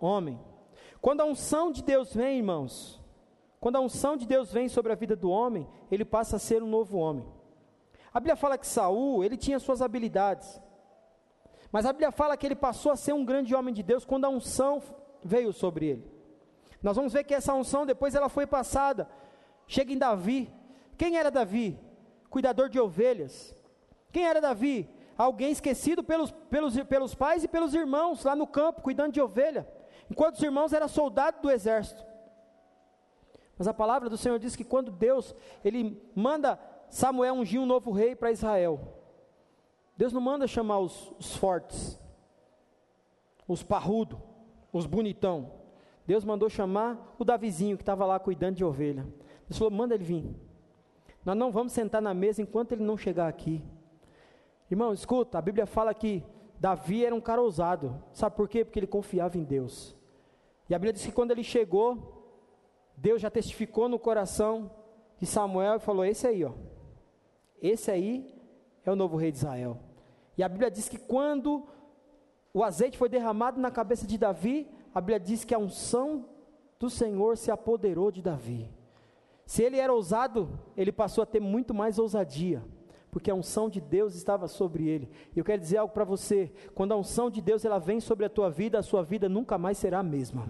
[0.00, 0.36] homem.
[1.00, 3.00] Quando a unção de Deus vem, irmãos,
[3.60, 6.64] quando a unção de Deus vem sobre a vida do homem, ele passa a ser
[6.64, 7.24] um novo homem.
[8.12, 10.60] A Bíblia fala que Saul, ele tinha suas habilidades.
[11.72, 14.24] Mas a Bíblia fala que ele passou a ser um grande homem de Deus quando
[14.24, 14.82] a unção
[15.22, 16.20] veio sobre ele.
[16.82, 19.08] Nós vamos ver que essa unção depois ela foi passada.
[19.66, 20.52] Chega em Davi,
[20.96, 21.78] Quem era Davi?
[22.28, 23.54] Cuidador de ovelhas.
[24.12, 24.88] Quem era Davi?
[25.16, 29.66] Alguém esquecido pelos, pelos, pelos pais e pelos irmãos lá no campo, cuidando de ovelha.
[30.10, 32.04] Enquanto os irmãos eram soldados do exército.
[33.56, 36.58] Mas a palavra do Senhor diz que quando Deus, Ele manda
[36.88, 38.99] Samuel ungir um novo rei para Israel.
[40.00, 42.00] Deus não manda chamar os, os fortes,
[43.46, 44.18] os parrudos,
[44.72, 45.52] os bonitão.
[46.06, 49.06] Deus mandou chamar o Davizinho que estava lá cuidando de ovelha.
[49.46, 50.34] Deus falou: manda ele vir.
[51.22, 53.62] Nós não vamos sentar na mesa enquanto ele não chegar aqui.
[54.70, 56.24] Irmão, escuta, a Bíblia fala que
[56.58, 58.02] Davi era um cara ousado.
[58.10, 58.64] Sabe por quê?
[58.64, 59.94] Porque ele confiava em Deus.
[60.66, 62.24] E a Bíblia diz que quando ele chegou,
[62.96, 64.70] Deus já testificou no coração
[65.18, 66.52] de Samuel e falou: Esse aí, ó.
[67.60, 68.34] Esse aí
[68.82, 69.89] é o novo rei de Israel.
[70.40, 71.66] E a Bíblia diz que quando
[72.54, 76.24] o azeite foi derramado na cabeça de Davi, a Bíblia diz que a unção
[76.78, 78.66] do Senhor se apoderou de Davi.
[79.44, 82.64] Se ele era ousado, ele passou a ter muito mais ousadia,
[83.10, 85.10] porque a unção de Deus estava sobre ele.
[85.36, 88.30] Eu quero dizer algo para você: quando a unção de Deus ela vem sobre a
[88.30, 90.48] tua vida, a sua vida nunca mais será a mesma.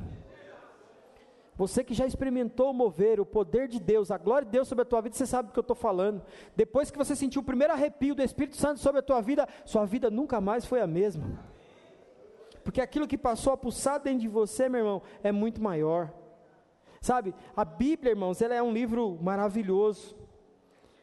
[1.60, 4.84] Você que já experimentou mover o poder de Deus, a glória de Deus sobre a
[4.86, 6.22] tua vida, você sabe do que eu estou falando.
[6.56, 9.84] Depois que você sentiu o primeiro arrepio do Espírito Santo sobre a tua vida, sua
[9.84, 11.38] vida nunca mais foi a mesma.
[12.64, 16.10] Porque aquilo que passou a pulsar dentro de você, meu irmão, é muito maior.
[16.98, 20.16] Sabe, a Bíblia, irmãos, ela é um livro maravilhoso.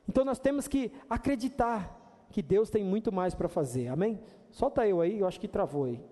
[0.10, 3.89] Então nós temos que acreditar que Deus tem muito mais para fazer.
[3.89, 4.20] Amém?
[4.49, 6.03] Solta eu aí, eu acho que travou aí.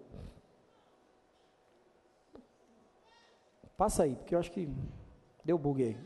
[3.78, 4.70] Passa aí, porque eu acho que
[5.44, 5.98] deu bug aí.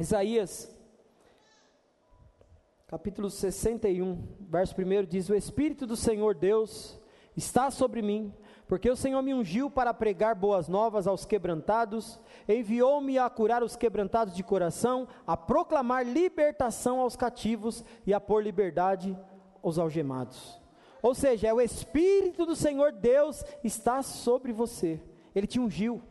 [0.00, 0.76] Isaías,
[2.88, 6.98] capítulo 61, verso 1 diz: O Espírito do Senhor Deus
[7.36, 8.34] está sobre mim,
[8.66, 12.18] porque o Senhor me ungiu para pregar boas novas aos quebrantados,
[12.48, 18.42] enviou-me a curar os quebrantados de coração, a proclamar libertação aos cativos e a pôr
[18.42, 19.16] liberdade
[19.62, 20.59] aos algemados.
[21.02, 25.00] Ou seja, é o Espírito do Senhor Deus está sobre você.
[25.34, 26.02] Ele te ungiu.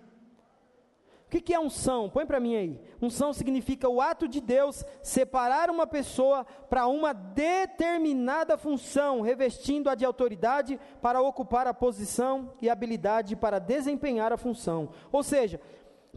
[1.30, 2.10] O que, é unção?
[2.10, 2.82] Põe para mim aí.
[3.00, 10.04] Unção significa o ato de Deus separar uma pessoa para uma determinada função, revestindo-a de
[10.04, 14.90] autoridade para ocupar a posição e habilidade para desempenhar a função.
[15.12, 15.62] Ou seja,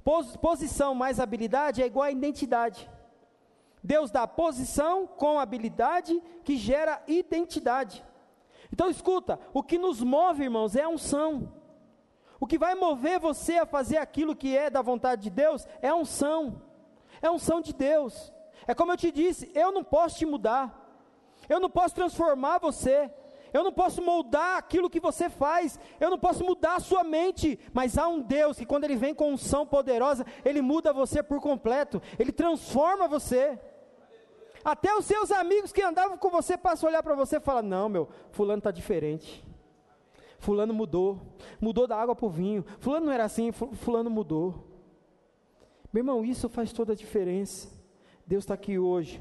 [0.03, 2.91] pos posição mais habilidade é igual a identidade.
[3.85, 8.03] Deus dá posição com habilidade que gera identidade.
[8.73, 11.53] Então escuta, o que nos move, irmãos, é a unção.
[12.41, 15.89] O que vai mover você a fazer aquilo que é da vontade de Deus é
[15.89, 16.63] a unção.
[17.21, 18.33] É a unção de Deus.
[18.67, 20.79] É como eu te disse, eu não posso te mudar.
[21.49, 23.11] Eu não posso transformar você.
[23.53, 27.59] Eu não posso moldar aquilo que você faz, eu não posso mudar a sua mente,
[27.71, 31.39] mas há um Deus que, quando Ele vem com unção poderosa, Ele muda você por
[31.39, 33.61] completo, Ele transforma você.
[34.65, 37.63] Até os seus amigos que andavam com você passam a olhar para você e falar:
[37.63, 39.45] Não, meu, Fulano está diferente.
[40.39, 41.21] Fulano mudou.
[41.61, 42.65] Mudou da água para o vinho.
[42.81, 44.69] Fulano não era assim, Fulano mudou.
[45.93, 47.69] Meu irmão, isso faz toda a diferença.
[48.27, 49.21] Deus está aqui hoje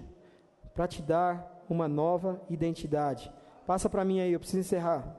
[0.73, 3.31] para te dar uma nova identidade.
[3.65, 5.15] Passa para mim aí, eu preciso encerrar.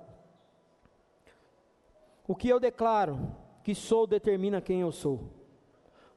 [2.27, 5.31] O que eu declaro que sou determina quem eu sou.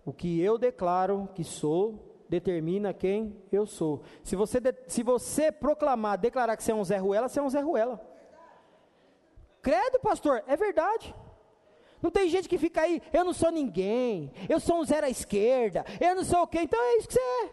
[0.03, 4.03] O que eu declaro que sou determina quem eu sou.
[4.23, 7.43] Se você, de, se você proclamar, declarar que você é um Zé Ruela, você é
[7.43, 8.01] um Zé Ruela.
[9.61, 11.13] Credo, pastor, é verdade.
[12.01, 15.09] Não tem gente que fica aí, eu não sou ninguém, eu sou um zero à
[15.09, 17.49] esquerda, eu não sou o quê, então é isso que você é.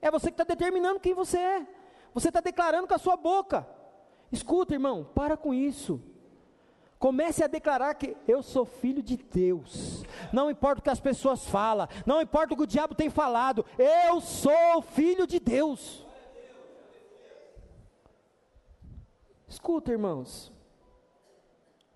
[0.00, 1.66] É você que está determinando quem você é.
[2.14, 3.66] Você está declarando com a sua boca.
[4.30, 6.00] Escuta, irmão, para com isso.
[7.04, 10.02] Comece a declarar que eu sou filho de Deus.
[10.32, 13.62] Não importa o que as pessoas falam, não importa o que o diabo tem falado,
[13.78, 16.06] eu sou filho de Deus.
[19.46, 20.50] Escuta, irmãos.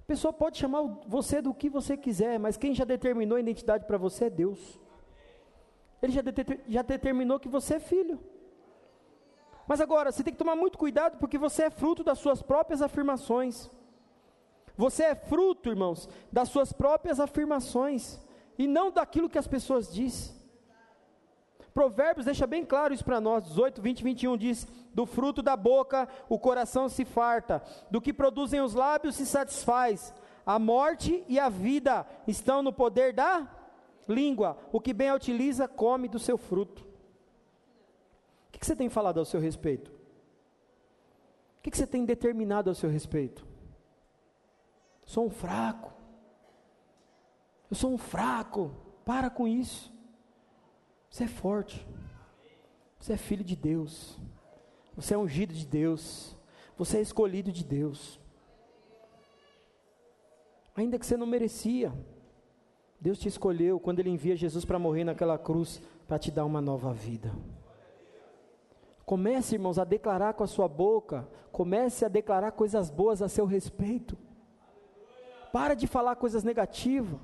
[0.02, 3.86] A pessoa pode chamar você do que você quiser, mas quem já determinou a identidade
[3.86, 4.78] para você é Deus.
[6.02, 6.20] Ele já,
[6.68, 8.20] já determinou que você é filho.
[9.66, 12.82] Mas agora, você tem que tomar muito cuidado porque você é fruto das suas próprias
[12.82, 13.70] afirmações.
[14.78, 18.20] Você é fruto, irmãos, das suas próprias afirmações
[18.56, 20.38] e não daquilo que as pessoas dizem.
[21.74, 26.08] Provérbios deixa bem claro isso para nós, 18, 20, 21 diz: Do fruto da boca
[26.28, 27.60] o coração se farta,
[27.90, 30.14] do que produzem os lábios se satisfaz.
[30.46, 33.48] A morte e a vida estão no poder da
[34.08, 34.56] língua.
[34.72, 36.82] O que bem a utiliza, come do seu fruto.
[36.82, 39.90] O que, você tem falado ao seu respeito?
[41.58, 43.47] O que você tem determinado ao seu respeito?
[45.08, 45.90] Sou um fraco.
[47.70, 48.70] Eu sou um fraco.
[49.06, 49.90] Para com isso.
[51.08, 51.88] Você é forte.
[53.00, 54.18] Você é filho de Deus.
[54.94, 56.36] Você é ungido de Deus.
[56.76, 58.20] Você é escolhido de Deus.
[60.76, 61.90] Ainda que você não merecia,
[63.00, 66.60] Deus te escolheu quando Ele envia Jesus para morrer naquela cruz para te dar uma
[66.60, 67.34] nova vida.
[69.06, 73.46] Comece, irmãos, a declarar com a sua boca, comece a declarar coisas boas a seu
[73.46, 74.27] respeito.
[75.52, 77.18] Para de falar coisas negativas.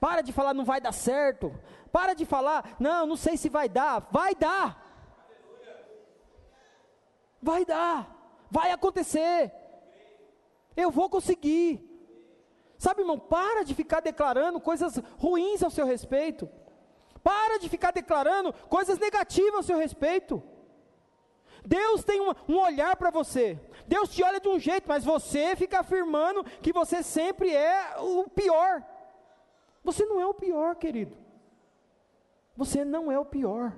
[0.00, 1.54] Para de falar não vai dar certo.
[1.92, 4.08] Para de falar, não, não sei se vai dar.
[4.10, 4.82] Vai dar.
[7.40, 8.46] Vai dar.
[8.50, 9.52] Vai acontecer.
[10.76, 11.90] Eu vou conseguir.
[12.76, 16.48] Sabe, irmão, para de ficar declarando coisas ruins ao seu respeito.
[17.22, 20.42] Para de ficar declarando coisas negativas ao seu respeito.
[21.64, 23.58] Deus tem um, um olhar para você.
[23.86, 28.28] Deus te olha de um jeito, mas você fica afirmando que você sempre é o
[28.28, 28.82] pior.
[29.82, 31.16] Você não é o pior, querido.
[32.56, 33.76] Você não é o pior.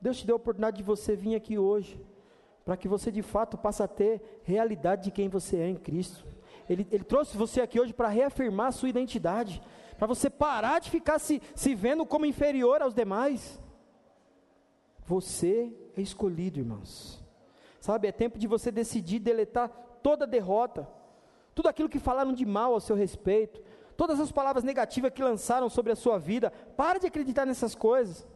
[0.00, 2.00] Deus te deu a oportunidade de você vir aqui hoje,
[2.64, 6.24] para que você de fato passe a ter realidade de quem você é em Cristo.
[6.68, 9.60] Ele, ele trouxe você aqui hoje para reafirmar a sua identidade,
[9.96, 13.60] para você parar de ficar se, se vendo como inferior aos demais.
[15.06, 17.20] Você é escolhido, irmãos.
[17.88, 19.70] Sabe, é tempo de você decidir deletar
[20.02, 20.86] toda derrota,
[21.54, 23.62] tudo aquilo que falaram de mal ao seu respeito,
[23.96, 28.28] todas as palavras negativas que lançaram sobre a sua vida, para de acreditar nessas coisas.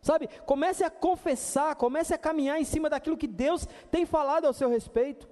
[0.00, 4.54] Sabe, comece a confessar, comece a caminhar em cima daquilo que Deus tem falado ao
[4.54, 5.28] seu respeito.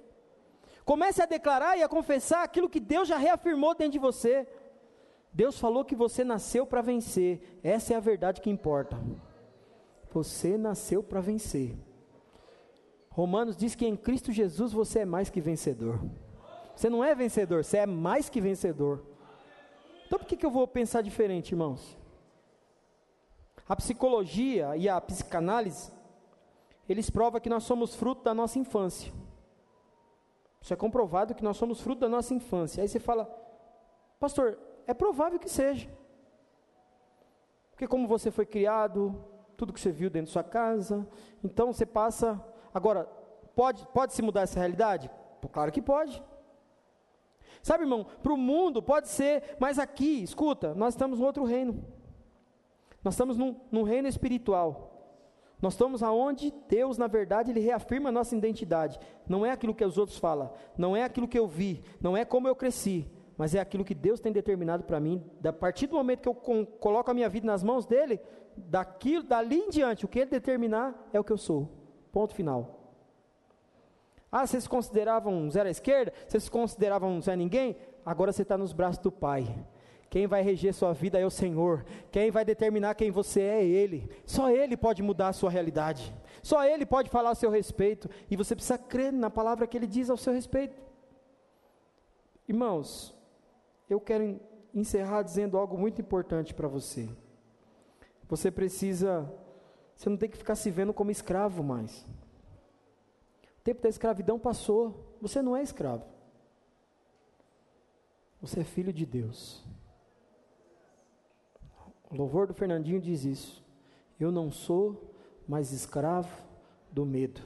[0.85, 4.47] Comece a declarar e a confessar aquilo que Deus já reafirmou dentro de você.
[5.33, 8.99] Deus falou que você nasceu para vencer, essa é a verdade que importa.
[10.11, 11.88] Você nasceu para vencer.
[13.11, 15.99] Romanos diz que em Cristo Jesus você é mais que vencedor.
[16.75, 19.03] Você não é vencedor, você é mais que vencedor.
[20.05, 21.97] Então por que, que eu vou pensar diferente, irmãos?
[23.67, 25.91] A psicologia e a psicanálise,
[26.87, 29.11] eles provam que nós somos fruto da nossa infância.
[30.61, 32.81] Isso é comprovado que nós somos fruto da nossa infância.
[32.81, 33.25] Aí você fala,
[34.19, 34.57] pastor,
[34.87, 35.89] é provável que seja.
[37.71, 39.15] Porque como você foi criado,
[39.55, 41.07] tudo que você viu dentro da sua casa,
[41.43, 42.43] então você passa.
[42.73, 43.05] Agora,
[43.55, 45.09] pode, pode se mudar essa realidade?
[45.51, 46.23] Claro que pode.
[47.61, 51.83] Sabe, irmão, para o mundo pode ser, mas aqui, escuta, nós estamos em outro reino.
[53.03, 54.89] Nós estamos num, num reino espiritual.
[55.61, 58.97] Nós estamos aonde Deus, na verdade, Ele reafirma a nossa identidade.
[59.27, 62.23] Não é aquilo que os outros falam, não é aquilo que eu vi, não é
[62.23, 63.05] como eu cresci,
[63.37, 65.23] mas é aquilo que Deus tem determinado para mim.
[65.43, 68.21] A partir do momento que eu coloco a minha vida nas mãos dEle,
[68.55, 71.78] daquilo, dali em diante, o que Ele determinar é o que eu sou.
[72.11, 72.79] Ponto final.
[74.31, 76.13] Ah, vocês se consideravam zero à esquerda?
[76.27, 77.75] Vocês se consideravam zero a ninguém?
[78.05, 79.47] Agora você está nos braços do Pai.
[80.09, 81.85] Quem vai reger sua vida é o Senhor.
[82.11, 84.09] Quem vai determinar quem você é é Ele.
[84.25, 86.13] Só Ele pode mudar a sua realidade.
[86.41, 88.09] Só Ele pode falar a seu respeito.
[88.29, 90.75] E você precisa crer na palavra que Ele diz ao seu respeito.
[92.47, 93.15] Irmãos,
[93.87, 94.39] eu quero
[94.73, 97.07] encerrar dizendo algo muito importante para você.
[98.27, 99.31] Você precisa,
[99.99, 102.05] você não tem que ficar se vendo como escravo mais.
[103.57, 105.17] O tempo da escravidão passou.
[105.21, 106.05] Você não é escravo.
[108.39, 109.61] Você é filho de Deus.
[112.09, 113.61] O louvor do Fernandinho diz isso.
[114.17, 115.13] Eu não sou
[115.45, 116.33] mais escravo
[116.89, 117.41] do medo.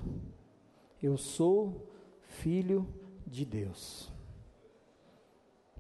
[1.02, 1.90] Eu sou
[2.22, 2.88] filho
[3.26, 4.12] de Deus.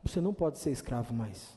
[0.04, 1.56] Você não pode ser escravo mais.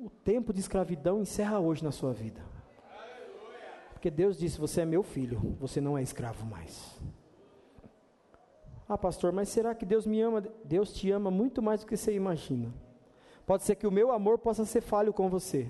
[0.00, 2.40] O, tempo de escravidão encerra hoje na sua vida.
[3.92, 7.00] Porque Deus disse: Você é meu filho, você não é escravo mais.
[8.88, 10.42] Ah, pastor, mas será que Deus me ama?
[10.64, 12.72] Deus te ama muito mais do que você imagina.
[13.44, 15.68] Pode ser que o meu amor possa ser falho com você.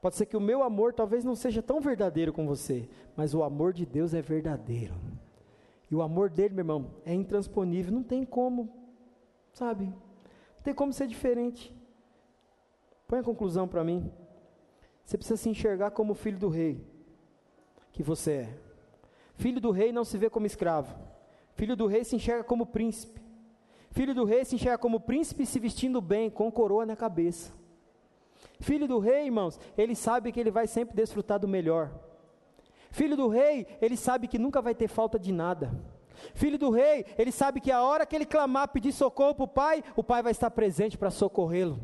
[0.00, 3.42] Pode ser que o meu amor talvez não seja tão verdadeiro com você, mas o
[3.42, 4.94] amor de Deus é verdadeiro.
[5.90, 8.70] E o amor dele, meu irmão, é intransponível, não tem como,
[9.52, 9.86] sabe?
[9.86, 11.74] Não tem como ser diferente.
[13.08, 14.12] Põe a conclusão para mim.
[15.04, 16.86] Você precisa se enxergar como filho do rei,
[17.90, 18.58] que você é.
[19.36, 20.94] Filho do rei não se vê como escravo.
[21.54, 23.18] Filho do rei se enxerga como príncipe.
[23.90, 27.50] Filho do rei se enxerga como príncipe se vestindo bem, com coroa na cabeça.
[28.60, 31.90] Filho do rei, irmãos, ele sabe que ele vai sempre desfrutar do melhor.
[32.90, 35.72] Filho do rei, ele sabe que nunca vai ter falta de nada.
[36.34, 39.48] Filho do rei, ele sabe que a hora que ele clamar, pedir socorro para o
[39.48, 41.80] pai, o pai vai estar presente para socorrê-lo.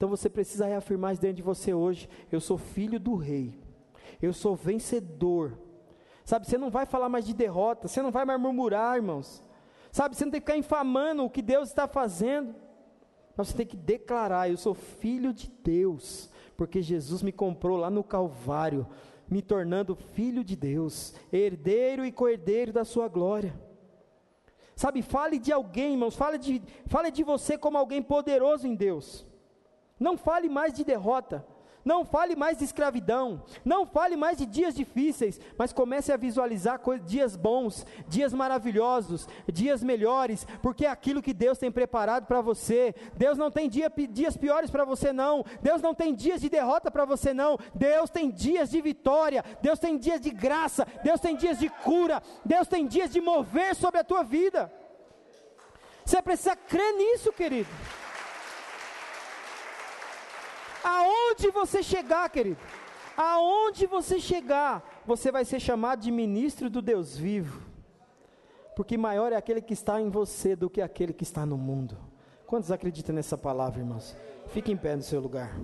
[0.00, 3.60] Então você precisa reafirmar isso dentro de você hoje: eu sou filho do rei,
[4.22, 5.58] eu sou vencedor.
[6.24, 9.42] Sabe, você não vai falar mais de derrota, você não vai mais murmurar, irmãos.
[9.92, 12.54] Sabe, você não tem que ficar infamando o que Deus está fazendo.
[13.36, 17.90] Mas você tem que declarar: eu sou filho de Deus, porque Jesus me comprou lá
[17.90, 18.86] no Calvário,
[19.28, 23.54] me tornando filho de Deus, herdeiro e co-herdeiro da sua glória.
[24.74, 29.28] Sabe, fale de alguém, irmãos, fale de, fale de você como alguém poderoso em Deus.
[30.00, 31.46] Não fale mais de derrota.
[31.84, 36.78] Não fale mais de escravidão, não fale mais de dias difíceis, mas comece a visualizar
[37.06, 42.94] dias bons, dias maravilhosos, dias melhores, porque é aquilo que Deus tem preparado para você.
[43.16, 45.42] Deus não tem dia, dias piores para você, não.
[45.62, 47.58] Deus não tem dias de derrota para você, não.
[47.74, 52.22] Deus tem dias de vitória, Deus tem dias de graça, Deus tem dias de cura,
[52.44, 54.70] Deus tem dias de mover sobre a tua vida.
[56.04, 57.68] Você precisa crer nisso, querido.
[60.82, 62.58] Aonde você chegar, querido,
[63.16, 67.62] aonde você chegar, você vai ser chamado de ministro do Deus vivo,
[68.74, 71.96] porque maior é aquele que está em você do que aquele que está no mundo.
[72.46, 74.16] Quantos acreditam nessa palavra, irmãos?
[74.48, 75.54] Fique em pé no seu lugar.